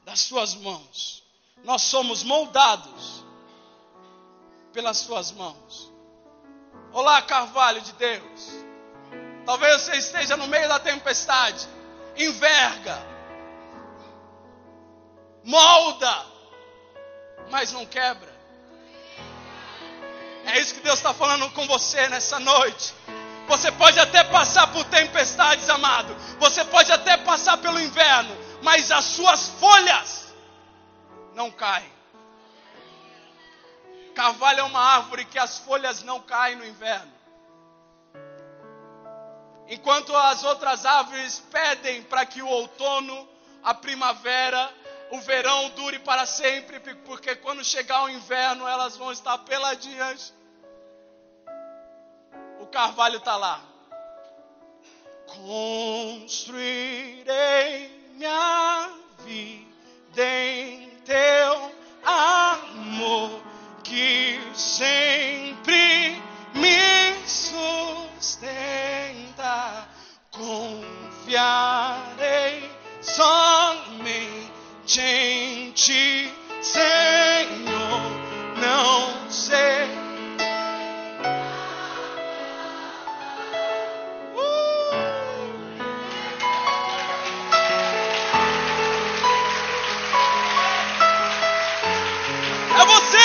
das 0.06 0.20
suas 0.20 0.56
mãos. 0.56 1.24
Nós 1.64 1.82
somos 1.84 2.24
moldados 2.24 3.24
pelas 4.74 4.98
suas 4.98 5.32
mãos. 5.32 5.92
Olá, 6.94 7.22
carvalho 7.22 7.82
de 7.82 7.94
Deus. 7.94 8.50
Talvez 9.46 9.82
você 9.82 9.98
esteja 9.98 10.38
no 10.38 10.48
meio 10.48 10.68
da 10.68 10.80
tempestade. 10.80 11.68
Enverga. 12.18 13.02
Molda. 15.44 16.26
Mas 17.50 17.72
não 17.72 17.86
quebra. 17.86 18.31
É 20.46 20.60
isso 20.60 20.74
que 20.74 20.82
Deus 20.82 21.00
está 21.00 21.14
falando 21.14 21.50
com 21.52 21.66
você 21.68 22.08
nessa 22.10 22.40
noite. 22.40 22.94
Você 23.48 23.72
pode 23.72 24.00
até 24.00 24.24
passar 24.24 24.68
por 24.68 24.86
tempestades, 24.86 25.70
amado. 25.70 26.16
Você 26.40 26.64
pode 26.66 26.92
até 26.92 27.18
passar 27.18 27.58
pelo 27.58 27.80
inverno. 27.80 28.36
Mas 28.62 28.92
as 28.92 29.06
suas 29.06 29.50
folhas 29.60 30.34
não 31.34 31.52
caem. 31.52 31.92
Carvalho 34.14 34.60
é 34.60 34.64
uma 34.64 34.80
árvore 34.80 35.26
que 35.26 35.40
as 35.40 35.58
folhas 35.60 36.04
não 36.04 36.20
caem 36.20 36.56
no 36.56 36.66
inverno. 36.66 37.12
Enquanto 39.68 40.16
as 40.16 40.44
outras 40.44 40.86
árvores 40.86 41.42
pedem 41.50 42.04
para 42.04 42.26
que 42.26 42.42
o 42.42 42.48
outono, 42.48 43.28
a 43.64 43.74
primavera, 43.74 44.70
o 45.12 45.20
verão 45.20 45.70
dure 45.72 46.00
para 46.00 46.26
sempre, 46.26 46.80
porque 46.80 47.36
quando 47.36 47.64
chegar 47.66 48.04
o 48.04 48.10
inverno 48.10 48.66
elas 48.68 48.96
vão 48.96 49.12
estar 49.12 49.38
peladinhas. 49.40 50.34
O 52.62 52.66
carvalho 52.68 53.18
está 53.18 53.36
lá. 53.36 53.62
Construirei 55.28 56.40
minha 58.14 58.90
vida 59.26 60.24
em 60.24 60.90
teu 61.04 61.76
amor 62.06 63.42
que 63.84 64.40
sempre 64.56 66.22
me 66.54 67.28
sustenta. 67.28 68.48
Confiarei 70.32 71.52
somente 74.92 75.00
em 75.00 75.72
ti, 75.72 76.34
Senhor. 76.62 78.02
Não 78.60 79.30
sei 79.30 79.92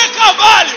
trabalho. 0.09 0.76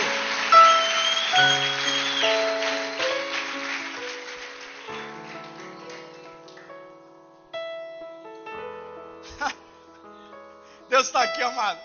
aqui, 11.31 11.41
amado. 11.43 11.79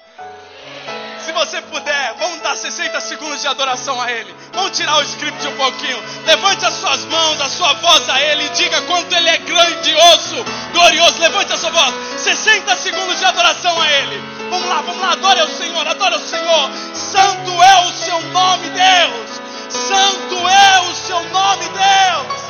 Se 1.24 1.32
você 1.32 1.60
puder, 1.62 2.14
vamos 2.18 2.40
dar 2.40 2.56
60 2.56 3.00
segundos 3.00 3.40
de 3.40 3.48
adoração 3.48 4.00
a 4.00 4.10
Ele. 4.10 4.34
Vamos 4.52 4.76
tirar 4.76 4.98
o 4.98 5.02
script 5.02 5.46
um 5.46 5.56
pouquinho. 5.56 6.02
Levante 6.24 6.64
as 6.64 6.74
suas 6.74 7.04
mãos, 7.04 7.40
a 7.40 7.48
sua 7.48 7.72
voz 7.74 8.08
a 8.08 8.20
Ele 8.20 8.44
e 8.44 8.48
diga 8.50 8.80
quanto 8.82 9.12
Ele 9.14 9.28
é 9.28 9.38
grandioso, 9.38 10.44
glorioso. 10.72 11.20
Levante 11.20 11.52
a 11.52 11.56
sua 11.56 11.70
voz. 11.70 11.94
60 12.18 12.76
segundos 12.76 13.18
de 13.18 13.24
adoração 13.24 13.80
a 13.80 13.90
Ele. 13.90 14.22
Vamos 14.50 14.68
lá, 14.68 14.80
vamos 14.82 15.00
lá, 15.00 15.12
adore 15.12 15.40
ao 15.40 15.48
Senhor, 15.48 15.86
adore 15.86 16.14
ao 16.14 16.20
Senhor. 16.20 16.70
Santo 16.94 17.62
é 17.62 17.86
o 17.86 17.92
seu 17.92 18.20
nome, 18.32 18.68
Deus. 18.70 19.40
Santo 19.68 20.48
é 20.48 20.80
o 20.80 20.94
seu 20.94 21.20
nome, 21.30 21.64
Deus. 21.68 22.46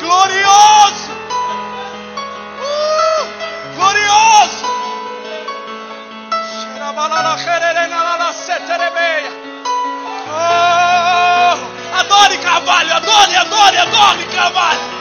Glorioso. 0.00 1.03
Oh, 10.26 11.54
adore 12.00 12.38
Carvalho, 12.40 12.94
adore, 12.96 13.36
adore, 13.36 13.76
adore 13.76 14.24
Carvalho. 14.32 14.93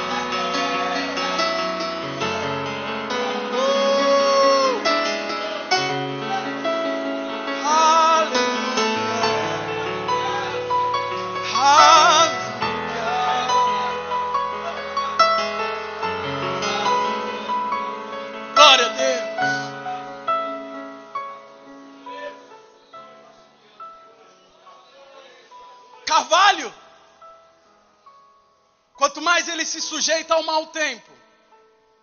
Se 29.74 29.82
sujeita 29.82 30.36
ao 30.36 30.44
mau 30.44 30.68
tempo, 30.68 31.12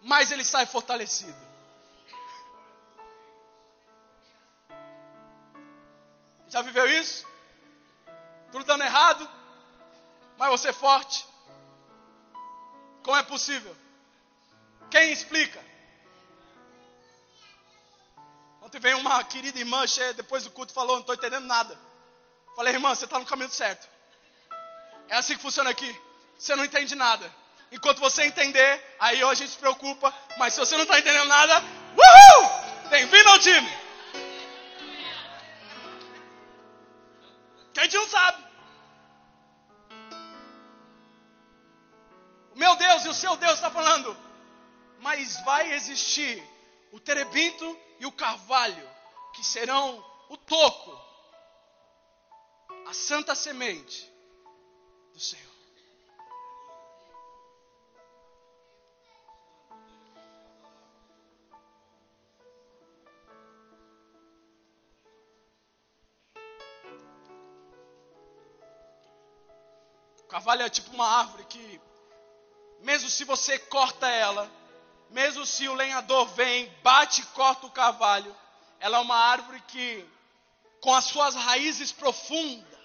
mais 0.03 0.33
ele 0.33 0.45
sai 0.45 0.67
fortalecido. 0.67 1.41
Já 6.49 6.63
viveu 6.63 6.87
isso? 7.01 7.25
Tudo 8.51 8.65
dando 8.65 8.83
errado, 8.83 9.29
mas 10.37 10.51
você 10.51 10.71
é 10.71 10.73
forte. 10.73 11.25
Como 13.05 13.17
é 13.17 13.23
possível? 13.23 13.77
Quem 14.91 15.13
explica? 15.13 15.65
Ontem 18.61 18.81
veio 18.81 18.99
uma 18.99 19.23
querida 19.23 19.61
irmã 19.61 19.87
cheia, 19.87 20.13
depois 20.13 20.43
do 20.43 20.51
culto, 20.51 20.73
falou: 20.73 20.95
Não 20.95 21.01
estou 21.03 21.15
entendendo 21.15 21.47
nada. 21.47 21.79
Falei, 22.57 22.75
irmã, 22.75 22.93
você 22.93 23.05
está 23.05 23.17
no 23.17 23.25
caminho 23.25 23.49
certo. 23.49 23.89
É 25.09 25.17
assim 25.17 25.37
que 25.37 25.43
funciona 25.43 25.71
aqui. 25.71 25.91
Você 26.37 26.57
não 26.57 26.65
entende 26.65 26.97
nada. 26.97 27.33
Enquanto 27.73 28.01
você 28.01 28.25
entender, 28.25 28.97
aí 28.99 29.23
a 29.23 29.35
gente 29.35 29.53
se 29.53 29.59
preocupa. 29.59 30.13
Mas 30.37 30.55
se 30.55 30.61
você 30.61 30.77
não 30.77 30.83
está 30.83 30.99
entendendo 30.99 31.29
nada, 31.29 31.61
uhul! 31.61 32.89
Bem-vindo 32.91 33.29
ao 33.29 33.39
time! 33.39 33.69
Que 37.73 37.81
a 37.81 37.85
gente 37.85 37.97
não 37.97 38.09
sabe. 38.09 38.45
O 42.53 42.59
meu 42.59 42.75
Deus 42.77 43.05
e 43.05 43.09
o 43.09 43.15
seu 43.15 43.37
Deus 43.37 43.55
está 43.55 43.71
falando. 43.71 44.17
Mas 44.99 45.41
vai 45.45 45.73
existir 45.73 46.43
o 46.93 46.99
terebinto 46.99 47.79
e 48.01 48.07
o 48.07 48.13
carvalho, 48.13 48.89
que 49.35 49.45
serão 49.45 50.05
o 50.29 50.37
toco, 50.37 50.99
a 52.89 52.93
santa 52.93 53.35
semente 53.35 54.11
do 55.13 55.21
Senhor. 55.21 55.50
Carvalho 70.31 70.63
é 70.63 70.71
tipo 70.71 70.95
uma 70.95 71.09
árvore 71.09 71.45
que, 71.45 71.81
mesmo 72.83 73.11
se 73.11 73.25
você 73.25 73.59
corta 73.59 74.09
ela, 74.09 74.49
mesmo 75.11 75.45
se 75.45 75.69
o 75.69 75.75
lenhador 75.75 76.27
vem, 76.29 76.73
bate 76.85 77.21
e 77.21 77.27
corta 77.27 77.67
o 77.67 77.71
carvalho, 77.71 78.35
ela 78.79 78.99
é 78.99 79.01
uma 79.01 79.17
árvore 79.17 79.61
que, 79.67 80.09
com 80.81 80.95
as 80.95 81.05
suas 81.07 81.35
raízes 81.35 81.91
profundas, 81.91 82.79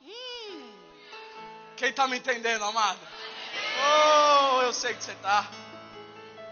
hum, 0.00 0.72
quem 1.76 1.90
está 1.90 2.08
me 2.08 2.16
entendendo, 2.16 2.64
amado? 2.64 3.00
Oh, 4.56 4.62
eu 4.62 4.72
sei 4.72 4.94
que 4.94 5.04
você 5.04 5.12
está. 5.12 5.46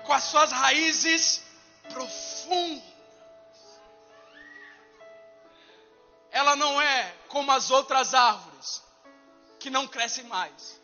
Com 0.04 0.12
as 0.12 0.24
suas 0.24 0.52
raízes 0.52 1.42
profundas. 1.88 2.91
Ela 6.32 6.56
não 6.56 6.80
é 6.80 7.14
como 7.28 7.52
as 7.52 7.70
outras 7.70 8.14
árvores, 8.14 8.82
que 9.60 9.68
não 9.68 9.86
crescem 9.86 10.24
mais. 10.24 10.80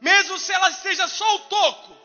Mesmo 0.00 0.36
se 0.38 0.52
ela 0.52 0.68
esteja 0.68 1.06
só 1.06 1.36
o 1.36 1.38
toco, 1.40 1.96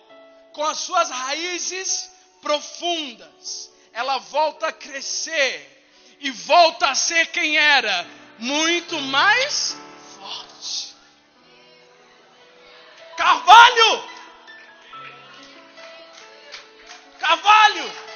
com 0.54 0.64
as 0.64 0.78
suas 0.78 1.10
raízes 1.10 2.12
profundas, 2.42 3.72
ela 3.92 4.20
volta 4.20 4.68
a 4.68 4.72
crescer 4.72 5.74
e 6.20 6.30
volta 6.30 6.90
a 6.90 6.96
ser 6.96 7.28
quem 7.28 7.58
era, 7.58 8.08
muito 8.38 9.02
mais 9.02 9.76
forte. 10.16 10.96
Carvalho! 13.18 14.18
Carvalho! 17.20 18.07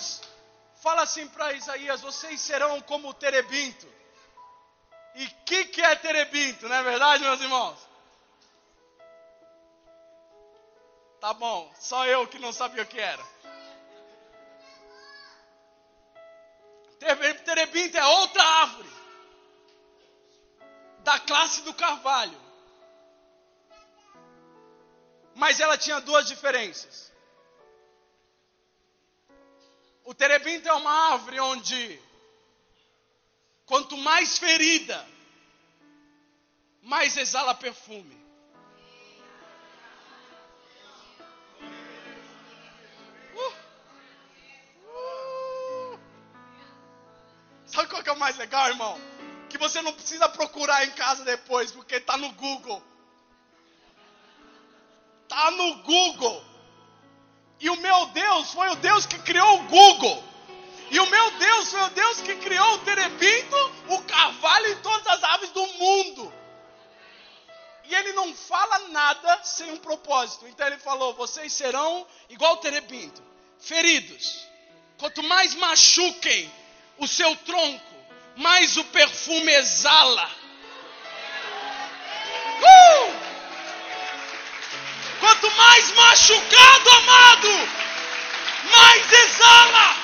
Deus 0.00 0.22
fala 0.76 1.02
assim 1.02 1.28
para 1.28 1.52
Isaías: 1.52 2.00
vocês 2.00 2.40
serão 2.40 2.80
como 2.80 3.08
o 3.08 3.14
terebinto. 3.14 3.86
E 5.14 5.26
o 5.26 5.30
que, 5.44 5.64
que 5.66 5.82
é 5.82 5.94
terebinto, 5.96 6.68
não 6.68 6.76
é 6.76 6.82
verdade, 6.82 7.22
meus 7.22 7.40
irmãos? 7.40 7.78
Tá 11.20 11.34
bom, 11.34 11.70
só 11.78 12.06
eu 12.06 12.26
que 12.28 12.38
não 12.38 12.52
sabia 12.52 12.82
o 12.82 12.86
que 12.86 12.98
era. 12.98 13.22
Terebinto 17.44 17.98
é 17.98 18.06
outra 18.06 18.42
árvore 18.42 18.90
da 21.00 21.18
classe 21.18 21.62
do 21.62 21.74
carvalho. 21.74 22.40
Mas 25.34 25.60
ela 25.60 25.76
tinha 25.76 26.00
duas 26.00 26.26
diferenças. 26.26 27.09
O 30.04 30.14
terebinto 30.14 30.68
é 30.68 30.72
uma 30.72 31.12
árvore 31.12 31.40
onde, 31.40 32.00
quanto 33.66 33.96
mais 33.96 34.38
ferida, 34.38 35.06
mais 36.82 37.16
exala 37.16 37.54
perfume. 37.54 38.18
Uh, 43.34 43.54
uh. 44.86 46.00
Sabe 47.66 47.88
qual 47.88 48.02
que 48.02 48.08
é 48.08 48.12
o 48.12 48.18
mais 48.18 48.36
legal, 48.36 48.68
irmão? 48.68 49.10
que 49.50 49.58
você 49.58 49.82
não 49.82 49.92
precisa 49.92 50.28
procurar 50.28 50.86
em 50.86 50.92
casa 50.92 51.24
depois, 51.24 51.72
porque 51.72 51.96
está 51.96 52.16
no 52.16 52.30
Google. 52.32 52.82
Está 55.24 55.50
no 55.50 55.82
Google. 55.82 56.49
E 57.60 57.68
o 57.68 57.76
meu 57.76 58.06
Deus 58.06 58.52
foi 58.52 58.68
o 58.70 58.76
Deus 58.76 59.04
que 59.06 59.18
criou 59.18 59.60
o 59.60 59.62
Google. 59.64 60.24
E 60.90 60.98
o 60.98 61.06
meu 61.06 61.30
Deus 61.32 61.70
foi 61.70 61.82
o 61.82 61.90
Deus 61.90 62.20
que 62.22 62.34
criou 62.36 62.74
o 62.74 62.78
terebinto, 62.78 63.72
o 63.88 64.02
carvalho 64.02 64.68
e 64.68 64.76
todas 64.76 65.06
as 65.06 65.22
aves 65.22 65.50
do 65.50 65.64
mundo. 65.66 66.32
E 67.84 67.94
ele 67.94 68.12
não 68.12 68.34
fala 68.34 68.78
nada 68.88 69.40
sem 69.42 69.70
um 69.72 69.76
propósito. 69.76 70.48
Então 70.48 70.66
ele 70.66 70.78
falou: 70.78 71.14
vocês 71.14 71.52
serão 71.52 72.06
igual 72.28 72.54
o 72.54 72.58
terebinto, 72.58 73.22
feridos. 73.58 74.46
Quanto 74.98 75.22
mais 75.22 75.54
machuquem 75.54 76.52
o 76.98 77.06
seu 77.06 77.34
tronco, 77.36 77.96
mais 78.36 78.76
o 78.76 78.84
perfume 78.84 79.52
exala. 79.52 80.30
Uh! 82.62 83.19
Quanto 85.20 85.50
mais 85.56 85.92
machucado, 85.92 86.90
amado, 86.90 87.48
mais 88.72 89.12
exala. 89.12 89.96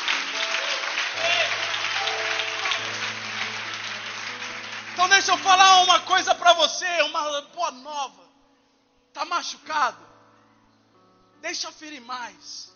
Então 4.93 5.09
deixa 5.09 5.33
eu 5.33 5.39
falar 5.39 5.83
uma 5.83 6.01
coisa 6.01 6.35
para 6.35 6.53
você, 6.55 7.03
uma 7.03 7.43
boa 7.43 7.71
nova. 7.71 8.23
Tá 9.13 9.25
machucado? 9.25 9.99
Deixa 11.41 11.73
ferir 11.73 12.01
mais. 12.01 12.75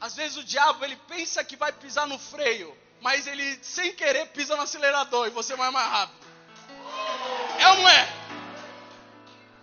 Às 0.00 0.16
vezes 0.16 0.36
o 0.36 0.44
diabo 0.44 0.84
ele 0.84 0.96
pensa 1.08 1.44
que 1.44 1.56
vai 1.56 1.72
pisar 1.72 2.06
no 2.06 2.18
freio, 2.18 2.76
mas 3.00 3.26
ele 3.26 3.58
sem 3.62 3.94
querer 3.94 4.26
pisa 4.28 4.56
no 4.56 4.62
acelerador 4.62 5.26
e 5.26 5.30
você 5.30 5.54
vai 5.56 5.70
mais 5.70 5.88
rápido. 5.88 6.26
É 7.58 7.68
ou 7.68 7.76
não 7.76 7.88
é? 7.88 8.21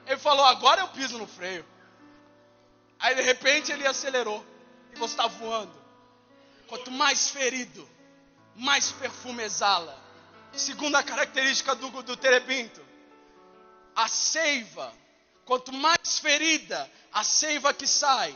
Ele 0.10 0.18
falou, 0.18 0.44
agora 0.44 0.82
eu 0.82 0.88
piso 0.88 1.20
no 1.20 1.28
freio. 1.28 1.64
Aí 2.98 3.14
de 3.14 3.22
repente 3.22 3.72
ele 3.72 3.86
acelerou 3.86 4.44
e 4.92 4.98
você 4.98 5.14
está 5.14 5.28
voando. 5.28 5.80
Quanto 6.68 6.90
mais 6.90 7.30
ferido, 7.30 7.88
mais 8.56 8.92
perfume 8.92 9.44
exala. 9.44 9.96
Segunda 10.52 11.04
característica 11.04 11.76
do, 11.76 11.92
do 12.02 12.18
terebinto, 12.18 12.84
a 13.96 14.08
seiva. 14.08 14.92
Quanto 15.46 15.72
mais 15.72 16.18
ferida, 16.18 16.90
a 17.14 17.24
seiva 17.24 17.72
que 17.72 17.86
sai, 17.86 18.36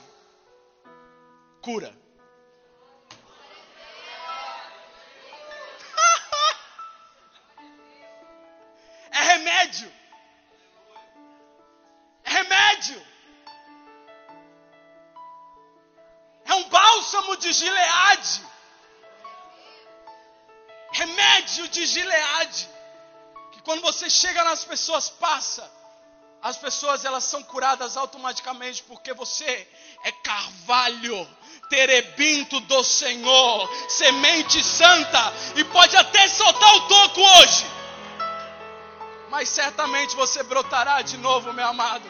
cura. 1.60 1.92
remédio. 9.12 10.03
Remédio. 12.84 13.02
É 16.46 16.54
um 16.56 16.70
bálsamo 16.70 17.38
de 17.38 17.54
Gileade. 17.54 18.44
Remédio 20.92 21.68
de 21.70 21.86
Gileade. 21.86 22.70
Que 23.54 23.62
quando 23.62 23.82
você 23.82 24.10
chega 24.10 24.44
nas 24.44 24.66
pessoas, 24.66 25.10
passa. 25.10 25.72
As 26.42 26.58
pessoas 26.58 27.06
elas 27.06 27.24
são 27.24 27.42
curadas 27.44 27.96
automaticamente 27.96 28.84
porque 28.84 29.14
você 29.14 29.68
é 30.04 30.12
carvalho, 30.12 31.26
terebinto 31.70 32.60
do 32.62 32.84
Senhor, 32.84 33.70
semente 33.88 34.62
santa 34.62 35.34
e 35.56 35.64
pode 35.64 35.96
até 35.96 36.28
soltar 36.28 36.76
o 36.76 36.88
toco 36.90 37.22
hoje 37.22 37.66
mas 39.30 39.50
certamente 39.50 40.16
você 40.16 40.44
brotará 40.44 41.02
de 41.02 41.18
novo, 41.18 41.52
meu 41.54 41.68
amado. 41.68 42.08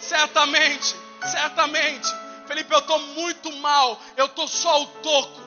Certamente, 0.00 0.94
certamente. 1.30 2.08
Felipe, 2.46 2.72
eu 2.72 2.78
estou 2.78 2.98
muito 2.98 3.52
mal, 3.56 4.00
eu 4.16 4.26
estou 4.26 4.46
só 4.46 4.82
o 4.82 4.86
toco. 4.86 5.40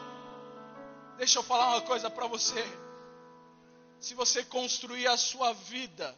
Deixa 1.17 1.39
eu 1.39 1.43
falar 1.43 1.71
uma 1.71 1.81
coisa 1.81 2.09
para 2.09 2.27
você. 2.27 2.65
Se 3.99 4.13
você 4.13 4.43
construir 4.43 5.07
a 5.07 5.17
sua 5.17 5.53
vida 5.53 6.15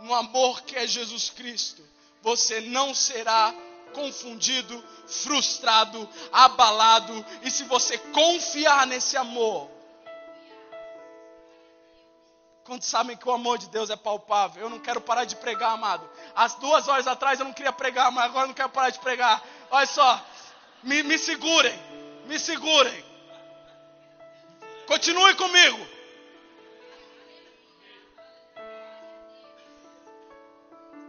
no 0.00 0.14
amor 0.14 0.62
que 0.62 0.76
é 0.76 0.86
Jesus 0.86 1.30
Cristo, 1.30 1.82
você 2.22 2.60
não 2.60 2.94
será 2.94 3.54
confundido, 3.92 4.82
frustrado, 5.06 6.08
abalado. 6.32 7.24
E 7.42 7.50
se 7.50 7.64
você 7.64 7.98
confiar 7.98 8.86
nesse 8.86 9.16
amor, 9.16 9.70
Quantos 12.66 12.88
sabem 12.88 13.16
que 13.16 13.28
o 13.28 13.32
amor 13.32 13.58
de 13.58 13.68
Deus 13.68 13.90
é 13.90 13.96
palpável? 13.96 14.64
Eu 14.64 14.68
não 14.68 14.80
quero 14.80 15.00
parar 15.00 15.24
de 15.24 15.36
pregar, 15.36 15.70
amado. 15.70 16.10
As 16.34 16.56
duas 16.56 16.88
horas 16.88 17.06
atrás 17.06 17.38
eu 17.38 17.46
não 17.46 17.52
queria 17.52 17.72
pregar, 17.72 18.10
mas 18.10 18.24
agora 18.24 18.42
eu 18.42 18.48
não 18.48 18.54
quero 18.54 18.70
parar 18.70 18.90
de 18.90 18.98
pregar. 18.98 19.40
Olha 19.70 19.86
só, 19.86 20.20
me, 20.82 21.00
me 21.04 21.16
segurem, 21.16 21.78
me 22.26 22.36
segurem. 22.40 23.04
Continue 24.88 25.36
comigo. 25.36 25.86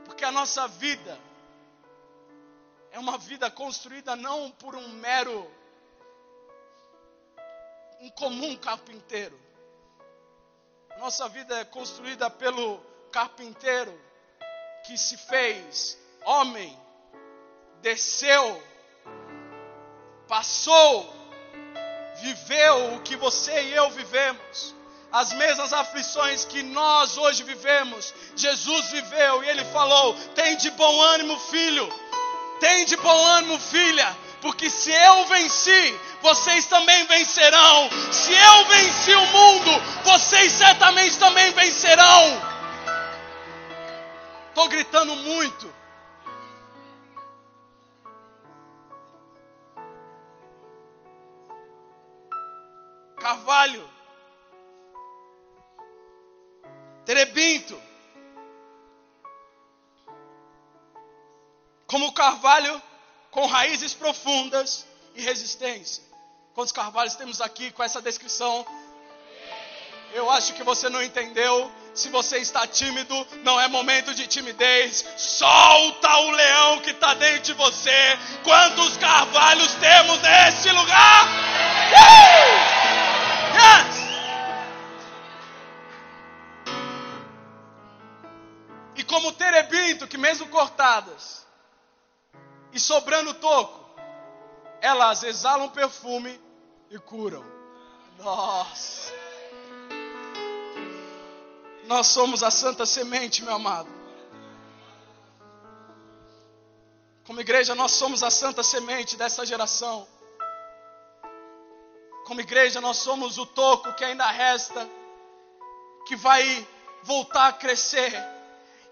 Porque 0.05 0.23
a 0.23 0.31
nossa 0.31 0.67
vida 0.67 1.19
é 2.91 2.99
uma 2.99 3.17
vida 3.17 3.49
construída 3.49 4.15
não 4.15 4.51
por 4.51 4.75
um 4.75 4.89
mero, 4.89 5.51
um 7.99 8.11
comum 8.11 8.55
carpinteiro 8.55 9.46
nossa 10.97 11.29
vida 11.29 11.59
é 11.59 11.65
construída 11.65 12.29
pelo 12.29 12.79
carpinteiro 13.11 13.93
que 14.83 14.97
se 14.97 15.15
fez 15.15 15.97
homem, 16.25 16.77
desceu, 17.81 18.61
passou, 20.27 21.13
viveu 22.21 22.95
o 22.95 23.01
que 23.01 23.15
você 23.15 23.63
e 23.63 23.73
eu 23.73 23.89
vivemos, 23.91 24.75
as 25.11 25.31
mesmas 25.33 25.71
aflições 25.71 26.45
que 26.45 26.63
nós 26.63 27.17
hoje 27.17 27.43
vivemos, 27.43 28.13
Jesus 28.35 28.89
viveu 28.89 29.43
e 29.43 29.49
ele 29.49 29.65
falou: 29.65 30.15
tem 30.33 30.57
de 30.57 30.71
bom 30.71 31.01
ânimo, 31.01 31.37
filho, 31.41 31.87
tem 32.59 32.85
de 32.85 32.97
bom 32.97 33.25
ânimo, 33.25 33.59
filha, 33.59 34.17
porque 34.41 34.69
se 34.69 34.91
eu 34.91 35.25
venci, 35.25 35.99
vocês 36.21 36.65
também 36.65 37.05
vencerão. 37.07 37.89
Se 38.11 38.33
eu 38.33 38.65
venci 38.65 39.13
o 39.13 39.25
mundo, 39.27 39.71
vocês 40.03 40.51
certamente 40.51 41.17
também 41.17 41.51
vencerão. 41.53 42.41
Estou 44.49 44.67
gritando 44.69 45.15
muito. 45.15 45.77
Carvalho, 53.19 53.97
Terebinto, 57.07 57.81
como 61.87 62.13
carvalho 62.13 62.81
com 63.31 63.45
raízes 63.45 63.93
profundas 63.93 64.85
e 65.15 65.21
resistência. 65.21 66.03
Quantos 66.53 66.71
carvalhos 66.71 67.15
temos 67.15 67.39
aqui 67.41 67.71
com 67.71 67.83
essa 67.83 68.01
descrição? 68.01 68.65
Eu 70.13 70.29
acho 70.31 70.53
que 70.53 70.63
você 70.63 70.89
não 70.89 71.01
entendeu. 71.03 71.71
Se 71.93 72.09
você 72.09 72.37
está 72.37 72.65
tímido, 72.67 73.27
não 73.43 73.59
é 73.59 73.67
momento 73.67 74.13
de 74.13 74.27
timidez. 74.27 75.05
Solta 75.17 76.17
o 76.17 76.31
leão 76.31 76.79
que 76.81 76.91
está 76.91 77.13
dentro 77.15 77.41
de 77.41 77.53
você. 77.53 78.17
Quantos 78.43 78.97
carvalhos 78.97 79.73
temos 79.75 80.21
nesse 80.21 80.71
lugar? 80.71 81.27
Yes! 81.91 82.67
E 88.95 89.03
como 89.03 89.31
terebinto, 89.31 90.07
que 90.07 90.17
mesmo 90.17 90.47
cortadas, 90.47 91.46
e 92.71 92.79
sobrando 92.79 93.33
toco, 93.35 93.85
elas 94.81 95.23
exalam 95.23 95.69
perfume 95.69 96.39
e 96.89 96.97
curam. 96.99 97.43
Nossa. 98.17 99.13
Nós 101.85 102.07
somos 102.07 102.43
a 102.43 102.51
santa 102.51 102.85
semente, 102.85 103.43
meu 103.43 103.53
amado. 103.53 103.89
Como 107.25 107.41
igreja, 107.41 107.75
nós 107.75 107.91
somos 107.91 108.23
a 108.23 108.29
santa 108.29 108.63
semente 108.63 109.17
dessa 109.17 109.45
geração. 109.45 110.07
Como 112.25 112.41
igreja, 112.41 112.81
nós 112.81 112.97
somos 112.97 113.37
o 113.37 113.45
toco 113.45 113.93
que 113.93 114.03
ainda 114.03 114.25
resta, 114.27 114.89
que 116.05 116.15
vai 116.15 116.67
voltar 117.03 117.47
a 117.47 117.53
crescer 117.53 118.36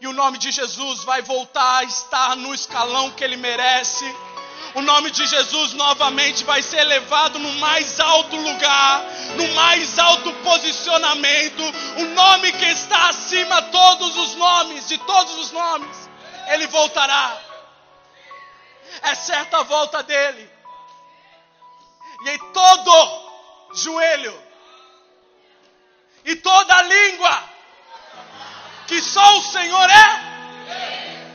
e 0.06 0.08
o 0.08 0.14
nome 0.14 0.38
de 0.38 0.52
Jesus 0.52 1.04
vai 1.04 1.24
voltar 1.24 1.78
a 1.80 1.84
estar 1.84 2.36
no 2.36 2.54
escalão 2.54 3.10
que 3.10 3.24
ele 3.24 3.38
merece. 3.38 4.06
O 4.76 4.82
nome 4.82 5.10
de 5.10 5.26
Jesus 5.26 5.74
novamente 5.74 6.44
vai 6.44 6.62
ser 6.62 6.78
elevado 6.82 7.40
no 7.40 7.52
mais 7.54 8.00
alto 8.00 8.36
lugar, 8.36 9.04
no 9.36 9.48
mais 9.56 9.98
alto 9.98 10.32
posicionamento. 10.44 11.64
O 11.98 12.06
nome 12.14 12.52
que 12.52 12.66
está 12.66 13.10
acima 13.10 13.64
de 13.64 13.72
todos 13.72 14.16
os 14.16 14.36
nomes, 14.36 14.88
de 14.88 15.00
todos 15.00 15.40
os 15.40 15.52
nomes, 15.52 16.10
ele 16.50 16.68
voltará. 16.68 17.42
É 19.02 19.16
certa 19.16 19.58
a 19.58 19.64
volta 19.64 20.04
dele. 20.04 20.48
E 22.26 22.30
em 22.30 22.38
todo 22.54 23.32
joelho 23.74 24.40
e 26.26 26.36
toda 26.36 26.82
língua 26.84 27.55
que 28.88 29.02
só 29.02 29.40
o 29.40 29.42
Senhor 29.44 29.90
é? 29.90 30.36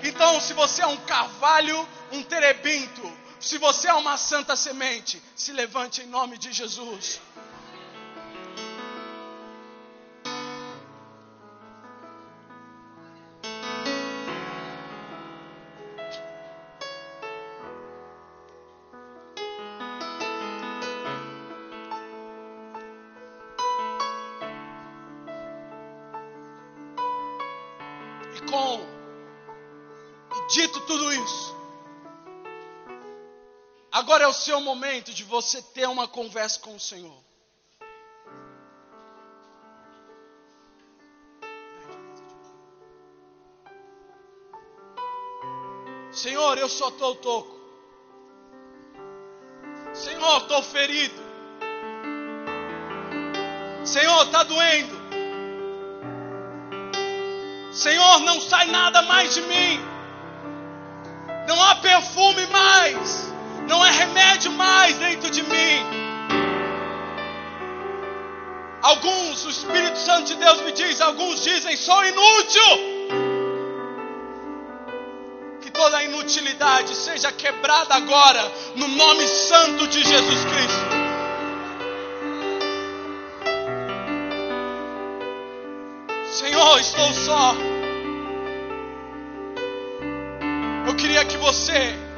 Então, 0.04 0.40
se 0.40 0.52
você 0.52 0.82
é 0.82 0.86
um 0.86 0.96
carvalho, 0.98 1.86
um 2.12 2.22
terebinto, 2.22 3.12
se 3.38 3.58
você 3.58 3.88
é 3.88 3.94
uma 3.94 4.16
santa 4.16 4.56
semente, 4.56 5.22
se 5.34 5.52
levante 5.52 6.02
em 6.02 6.06
nome 6.06 6.38
de 6.38 6.52
Jesus. 6.52 7.20
Agora 34.40 34.52
é 34.52 34.56
o 34.56 34.60
momento 34.62 35.12
de 35.12 35.22
você 35.22 35.60
ter 35.60 35.86
uma 35.86 36.08
conversa 36.08 36.58
com 36.60 36.74
o 36.74 36.80
Senhor. 36.80 37.22
Senhor, 46.10 46.56
eu 46.56 46.68
só 46.70 46.88
estou 46.88 47.16
toco. 47.16 47.60
Senhor, 49.92 50.38
estou 50.38 50.62
ferido. 50.62 51.22
Senhor, 53.84 54.24
está 54.24 54.42
doendo. 54.42 54.96
Senhor, 57.72 58.20
não 58.20 58.40
sai 58.40 58.66
nada 58.68 59.02
mais 59.02 59.34
de 59.34 59.42
mim. 59.42 59.80
Não 61.46 61.62
há 61.62 61.74
perfume 61.76 62.46
mais 62.46 63.29
não 63.70 63.86
é 63.86 63.90
remédio 63.92 64.50
mais 64.52 64.96
dentro 64.96 65.30
de 65.30 65.42
mim. 65.44 65.76
Alguns, 68.82 69.44
o 69.44 69.50
Espírito 69.50 69.98
Santo 69.98 70.24
de 70.32 70.34
Deus 70.34 70.60
me 70.62 70.72
diz, 70.72 71.00
alguns 71.00 71.44
dizem, 71.44 71.76
sou 71.76 72.04
inútil. 72.04 72.70
Que 75.60 75.70
toda 75.70 76.02
inutilidade 76.02 76.94
seja 76.96 77.30
quebrada 77.30 77.94
agora, 77.94 78.42
no 78.74 78.88
nome 78.88 79.26
santo 79.28 79.86
de 79.86 80.02
Jesus 80.02 80.44
Cristo. 80.52 80.90
Senhor, 86.40 86.80
estou 86.80 87.12
só. 87.12 87.54
Eu 90.88 90.94
queria 90.96 91.24
que 91.24 91.36
você 91.36 92.09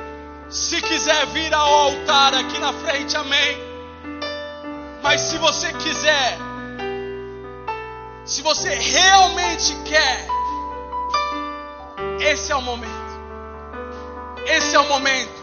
se 0.53 0.83
quiser 0.83 1.27
vir 1.29 1.53
ao 1.55 1.67
altar 1.67 2.35
aqui 2.35 2.59
na 2.59 2.75
frente, 2.75 3.17
amém. 3.17 3.59
Mas 5.03 5.23
se 5.23 5.39
você 5.39 5.73
quiser, 5.73 6.39
se 8.25 8.43
você 8.43 8.69
realmente 8.69 9.75
quer, 9.85 10.27
esse 12.21 12.53
é 12.53 12.57
o 12.57 12.61
momento. 12.61 12.93
Esse 14.47 14.77
é 14.77 14.81
o 14.81 14.89
momento 14.89 15.43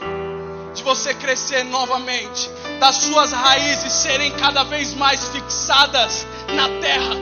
de 0.75 0.83
você 0.83 1.13
crescer 1.15 1.63
novamente, 1.63 2.47
das 2.79 2.95
suas 2.97 3.31
raízes 3.31 3.91
serem 3.91 4.31
cada 4.33 4.63
vez 4.63 4.93
mais 4.93 5.27
fixadas 5.29 6.27
na 6.53 6.69
terra. 6.79 7.15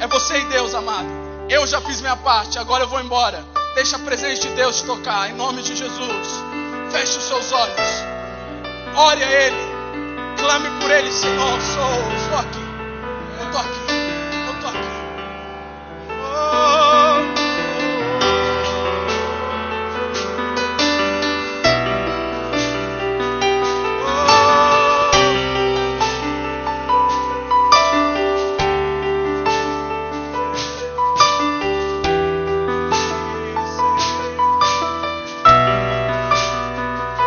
É 0.00 0.06
você 0.06 0.38
e 0.38 0.44
Deus, 0.46 0.74
amado. 0.74 1.08
Eu 1.50 1.66
já 1.66 1.80
fiz 1.82 2.00
minha 2.00 2.16
parte, 2.16 2.58
agora 2.58 2.84
eu 2.84 2.88
vou 2.88 3.00
embora. 3.00 3.57
Deixa 3.74 3.96
a 3.96 3.98
presença 4.00 4.42
de 4.42 4.48
Deus 4.54 4.82
tocar, 4.82 5.30
em 5.30 5.34
nome 5.34 5.62
de 5.62 5.74
Jesus. 5.76 6.44
Feche 6.90 7.18
os 7.18 7.24
seus 7.24 7.52
olhos. 7.52 8.04
Ore 8.96 9.22
a 9.22 9.30
Ele. 9.30 9.78
Clame 10.38 10.70
por 10.80 10.90
Ele, 10.90 11.12
Senhor. 11.12 11.60
Sou, 11.60 12.12
estou 12.16 12.38
aqui. 12.38 12.58
Eu 13.38 13.46
estou 13.46 13.60
aqui. 13.60 13.80
Eu 14.46 14.54
estou 14.54 14.70
aqui. 14.70 14.88
Oh. 16.10 16.97